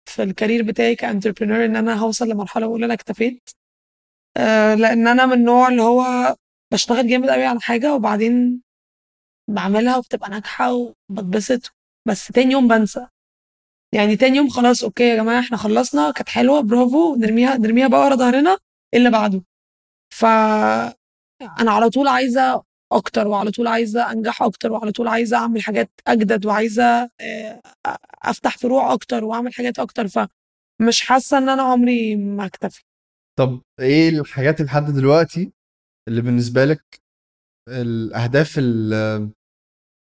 [0.09, 3.51] في ال career بتاعي ك entrepreneur ان أنا هوصل لمرحلة أقول أنا اكتفيت.
[4.37, 6.37] آه، لأن أنا من النوع اللي هو
[6.73, 8.63] بشتغل جامد قوي على حاجة وبعدين
[9.51, 11.73] بعملها وبتبقى ناجحة وبتبسط
[12.09, 13.07] بس تاني يوم بنسى.
[13.97, 18.01] يعني تاني يوم خلاص أوكي يا جماعة إحنا خلصنا كانت حلوة برافو نرميها نرميها بقى
[18.01, 18.59] ورا ظهرنا
[18.95, 19.43] اللي بعده.
[20.15, 20.25] ف
[21.61, 25.91] أنا على طول عايزة أكتر وعلى طول عايزة أنجح أكتر وعلى طول عايزة أعمل حاجات
[26.07, 27.63] أجدد وعايزة آه،
[28.23, 30.09] أفتح فروع أكتر وأعمل حاجات أكتر.
[30.09, 32.85] فمش حاسة إن أنا عمري ما اكتفي
[33.39, 35.53] طب إيه الحاجات لحد دلوقتي
[36.09, 37.01] اللي بالنسبة لك
[37.69, 39.31] الأهداف اللي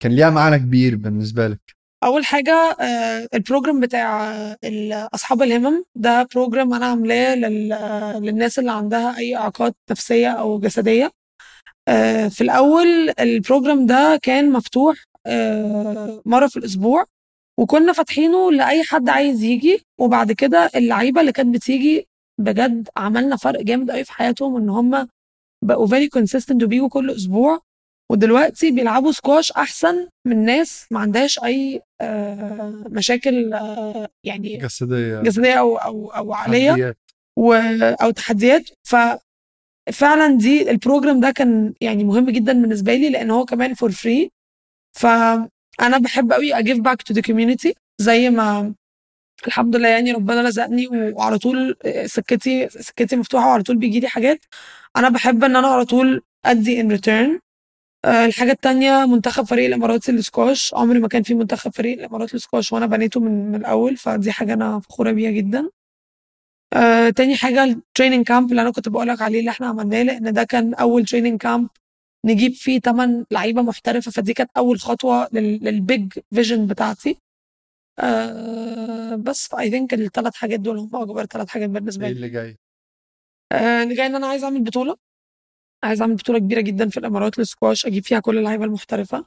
[0.03, 1.75] كان ليها معنى كبير بالنسبة لك؟
[2.07, 4.30] أول حاجة آه، ال program بتاع
[4.64, 7.34] آه، أصحاب الهمم ده program أنا عاملاه
[7.74, 11.11] آه، للناس اللي عندها أي أعاقات نفسية أو جسدية.
[12.28, 14.96] في الأول ال program ده كان مفتوح
[16.26, 17.04] مرة في الأسبوع
[17.59, 22.09] وكنا فاتحينه لأي حد عايز يجي وبعد كده اللعيبة اللي كانت بتيجي
[22.40, 25.09] بجد عملنا فرق جامد قوي في حياتهم إن هم
[25.64, 27.61] بقوا very consistent وبيجوا كل أسبوع.
[28.12, 31.82] ودلوقتي بيلعبوا سكواش أحسن من ناس ما عندهاش أي
[32.90, 35.20] مشاكل آه، يعني جسدية.
[35.20, 36.97] جسدية أو أو أو عقلية تحديات.
[37.36, 37.53] و...
[38.03, 38.70] أو تحديات.
[38.82, 43.90] ففعلا دي ال program ده كان يعني مهم جدا بالنسبة لي لأن هو كمان for
[43.90, 44.30] free
[44.99, 48.74] فانا بحب قوي a give back to the community زي ما
[49.47, 54.44] الحمد لله يعني ربنا رزقني وعلى طول سكتي سكتي مفتوحة وعلى طول بيجي لي حاجات.
[54.97, 57.40] أنا بحب إن أنا على طول أدي in return
[58.07, 62.86] الحاجة التانية منتخب فريق الإمارات للسكواش عمري ما كان في منتخب فريق الإمارات للسكواش وأنا
[62.86, 65.70] بنيته من, من الأول فدي حاجة أنا فخورة بيها جدا.
[66.72, 70.32] آه، تاني حاجة ال training camp اللي أنا كنت بقولك عليه اللي إحنا عملناه لأن
[70.32, 71.68] ده كان أول training camp
[72.26, 77.18] نجيب فيه تمن لعيبة محترفة فدي كانت أول خطوة لل big vision بتاعتي.
[77.98, 82.16] آه بس ف I think الثلاث حاجات دول هم أكبر ثلاث حاجات بالنسبة إيه لي.
[82.16, 82.57] اللي جاي؟
[83.52, 84.96] آه، اللي جاي إن أنا عايز أعمل بطولة.
[85.84, 89.26] عايز أعمل بطولة كبيرة جدا في الإمارات للسكواش أجيب فيها كل اللعيبة المحترفة.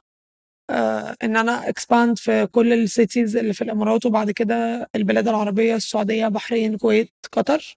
[0.70, 5.74] آه، إن أنا expand في كل ال cities اللي في الإمارات وبعد كده البلاد العربية
[5.74, 7.76] السعودية بحرين الكويت قطر.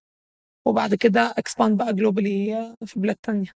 [0.68, 3.52] وبعد كده expand بقى globally في بلاد تانية.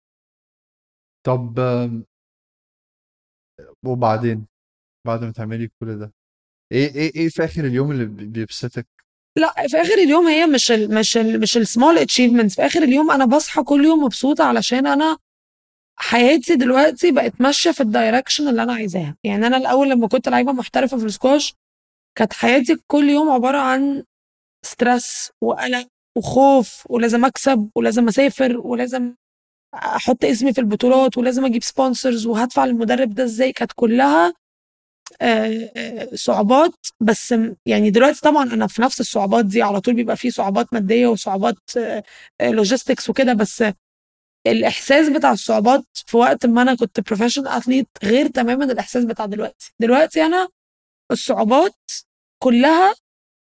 [1.26, 1.58] طب
[3.86, 4.46] وبعدين؟
[5.06, 6.12] بعد ما تعملي كل ده
[6.72, 8.86] إيه إيه إيه في آخر اليوم اللي بي- بيبسطك؟
[9.37, 12.82] لا في آخر اليوم هي مش ال مش ال مش ال small achievements في آخر
[12.82, 15.18] اليوم أنا بصحى كل يوم مبسوطة علشان أنا
[15.97, 19.16] حياتي دلوقتي بقت ماشية في ال direction اللي أنا عايزاها.
[19.24, 21.55] يعني أنا الأول لما كنت لعيبة محترفة في السكواش
[22.18, 24.05] كانت حياتي كل يوم عبارة عن
[24.66, 29.14] stress وقلق وخوف ولازم أكسب ولازم أسافر ولازم
[29.74, 33.53] أحط اسمي في البطولات ولازم أجيب sponsors وهدفع للمدرب ده إزاي.
[33.53, 34.35] كانت كلها
[36.14, 37.34] صعوبات بس
[37.66, 41.58] يعني دلوقتي طبعا أنا في نفس الصعوبات دي على طول بيبقى فيه صعوبات مادية وصعوبات
[42.42, 43.64] logistics وكده بس
[44.46, 49.72] الإحساس بتاع الصعوبات في وقت ما أنا كنت professional athlete غير تماما الإحساس بتاع دلوقتي.
[49.80, 50.48] دلوقتي أنا
[51.12, 51.74] الصعوبات
[52.42, 52.94] كلها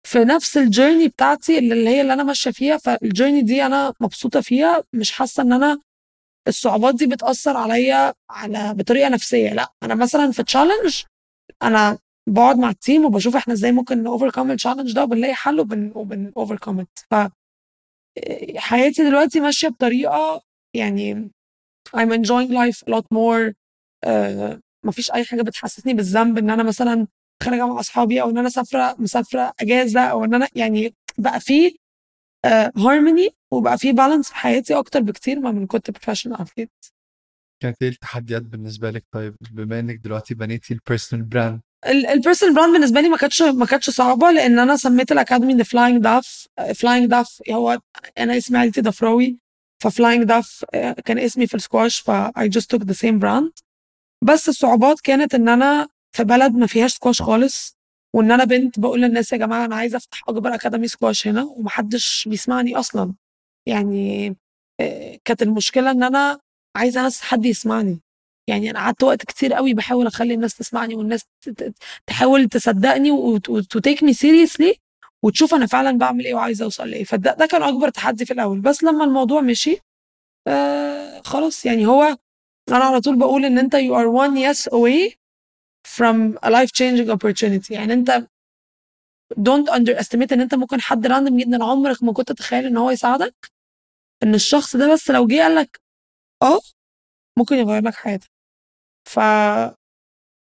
[0.06, 3.94] في نفس ال journey بتاعتي اللي هي اللي أنا ماشية فيها فال journey دي أنا
[4.00, 5.78] مبسوطة فيها مش حاسة إن أنا
[6.48, 11.02] الصعوبات دي بتأثر عليا على بطريقة نفسية لأ أنا مثلا في challenge
[11.62, 11.98] أنا
[12.28, 15.92] بقعد مع ال team وبشوف إحنا إزاي ممكن overcome ال challenge ده وبنلاقي حل وبن
[15.94, 17.14] وبن overcome ف
[18.56, 20.42] حياتي دلوقتي ماشية بطريقة
[20.74, 21.30] يعني
[21.96, 23.52] I'm enjoying life a lot more.
[24.04, 27.06] آه مفيش أي حاجة بتحسسني بالذنب إن أنا مثلا
[27.42, 31.76] خارجة مع أصحابي أو إن أنا سافره مسافرة أجازة أو إن أنا يعني بقى في
[32.76, 36.70] هارموني وبقى في balance في حياتي أكتر بكتير ما من كنت professional athlete
[37.60, 42.54] كانت إيه التحديات بالنسبة لك؟ طيب بما انك دلوقتي بنيتي ال personal brand ال personal
[42.54, 46.02] brand بالنسبة لي ما كانتش ما كانتش صعبة لأن أنا سميت ال academy The Flying
[46.02, 47.78] Daf Flying Daf هو
[48.18, 49.38] أنا اسمي عيلتي دفراوي
[49.82, 50.64] ف Flying Daf
[51.04, 53.52] كان اسمي في السكواش ف I just took the same brand.
[54.24, 57.76] بس الصعوبات كانت إن أنا في بلد ما فيهاش سكواش خالص
[58.16, 61.42] وإن أنا بنت بقول للناس يا جماعة أنا عايزة أفتح أكبر academy سكواش هنا.
[61.42, 63.14] ومحدش بيسمعني أصلا.
[63.66, 64.36] يعني
[64.80, 66.40] آه، كانت المشكلة إن أنا
[66.76, 68.00] عايزة ناس حد يسمعني.
[68.48, 71.24] يعني أنا قعدت وقت كتير قوي بحاول أخلي الناس تسمعني والناس
[72.06, 73.10] تحاول تصدقني
[73.48, 74.76] و take me seriously
[75.22, 77.04] وتشوف أنا فعلا بعمل إيه وعايزة أوصل لإيه.
[77.04, 78.60] فده ده كان أكبر تحدي في الأول.
[78.60, 79.78] بس لما الموضوع مشي
[80.46, 81.66] آه خلاص.
[81.66, 82.16] يعني هو
[82.68, 85.14] أنا على طول بقول إن أنت you are one yes away
[85.98, 87.70] from a life changing opportunity.
[87.70, 88.26] يعني أنت
[89.40, 93.34] don't underestimate إن أنت ممكن حد random جدا عمرك ما كنت تتخيل إن هو يساعدك.
[94.22, 95.80] إن الشخص ده بس لو جه قال لك
[96.42, 96.60] آه
[97.38, 98.30] ممكن يغير لك حياتك.
[99.08, 99.20] ف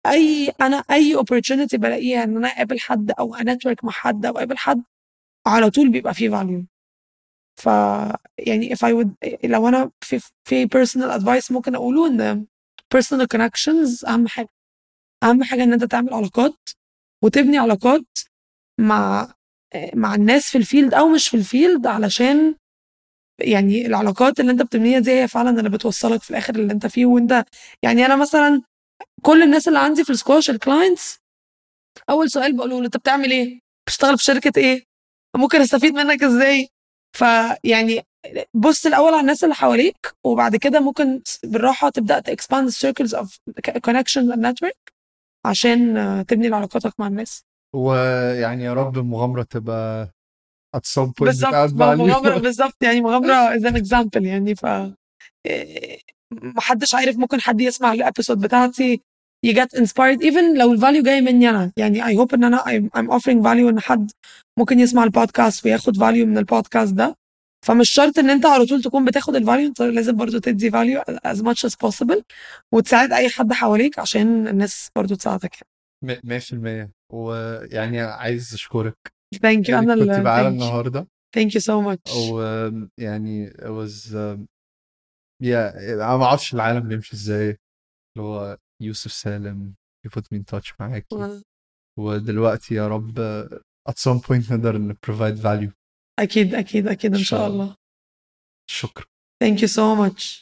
[0.06, 4.34] أي أنا أي opportunity بلاقيها إن أنا أقابل حد أو أ network مع حد أو
[4.38, 4.84] أقابل حد
[5.48, 6.64] على طول بيبقى فيه value.
[7.62, 7.66] ف
[8.40, 9.10] يعني if I would
[9.46, 12.48] لو أنا في في personal advice ممكن أقوله إن
[12.96, 14.50] personal connections أهم حاجة.
[15.24, 16.70] أهم حاجة إن أنت تعمل علاقات
[17.24, 18.06] وتبني علاقات
[18.80, 19.34] مع
[19.96, 22.56] مع الناس في ال field أو مش في ال field علشان
[23.44, 27.06] يعني العلاقات اللي انت بتبنيها دي هي فعلا اللي بتوصلك في الآخر اللي انت فيه
[27.06, 27.46] وانت
[27.84, 28.62] يعني أنا مثلا
[29.22, 31.18] كل الناس اللي عندي في السكواش ال clients
[32.10, 34.84] أول سؤال بقوله له أنت بتعمل إيه؟ بتشتغل في شركة إيه؟
[35.38, 36.68] ممكن أستفيد منك إزاي؟
[37.18, 38.02] فيعني
[38.54, 43.16] بص الأول على الناس اللي حواليك وبعد كده ممكن بالراحة تبدأ ت expand ال circles
[43.16, 43.38] of
[43.86, 44.94] connections and network
[45.46, 45.94] عشان
[46.28, 47.44] تبني علاقاتك مع الناس
[47.76, 50.10] ويعني يا رب المغامرة تبقى
[50.78, 51.54] at some point بالظبط.
[52.10, 54.66] مغامرة بالظبط يعني مغامرة as an example يعني ف
[56.34, 59.02] محدش عارف ممكن حد يسمع ال episode بتاعتي
[59.46, 62.64] ي get inspired even لو ال value جاي مني أنا يعني I hope إن أنا
[62.98, 64.12] I'm offering value إن حد
[64.60, 67.16] ممكن يسمع البودكاست وياخد value من البودكاست ده.
[67.66, 71.02] فمش شرط إن أنت على طول تكون بتاخد ال value أنت لازم برضو تدي فاليو
[71.02, 72.22] as much as possible
[72.72, 75.56] وتساعد أي حد حواليك عشان الناس برضو تساعدك
[76.04, 76.40] م-
[76.86, 78.98] 100% ويعني عايز أشكرك.
[79.38, 80.54] thank you أنا كنزي اللي معانا thank you.
[80.54, 81.08] النهارده.
[81.38, 82.32] Thank you so much.
[82.32, 84.46] ويعني it was um,
[85.44, 87.50] yeah أنا ما أعرفش العالم بيمشي إزاي.
[87.50, 89.74] اللي هو يوسف سالم
[90.08, 91.42] me in touch معاكي
[92.00, 93.20] ودلوقتي يا رب
[93.90, 95.72] at some point نقدر ن provide value.
[96.20, 97.48] أكيد أكيد أكيد إن شاء.
[97.48, 97.76] الله.
[98.70, 99.06] شكرا.
[99.44, 100.42] Thank you so much.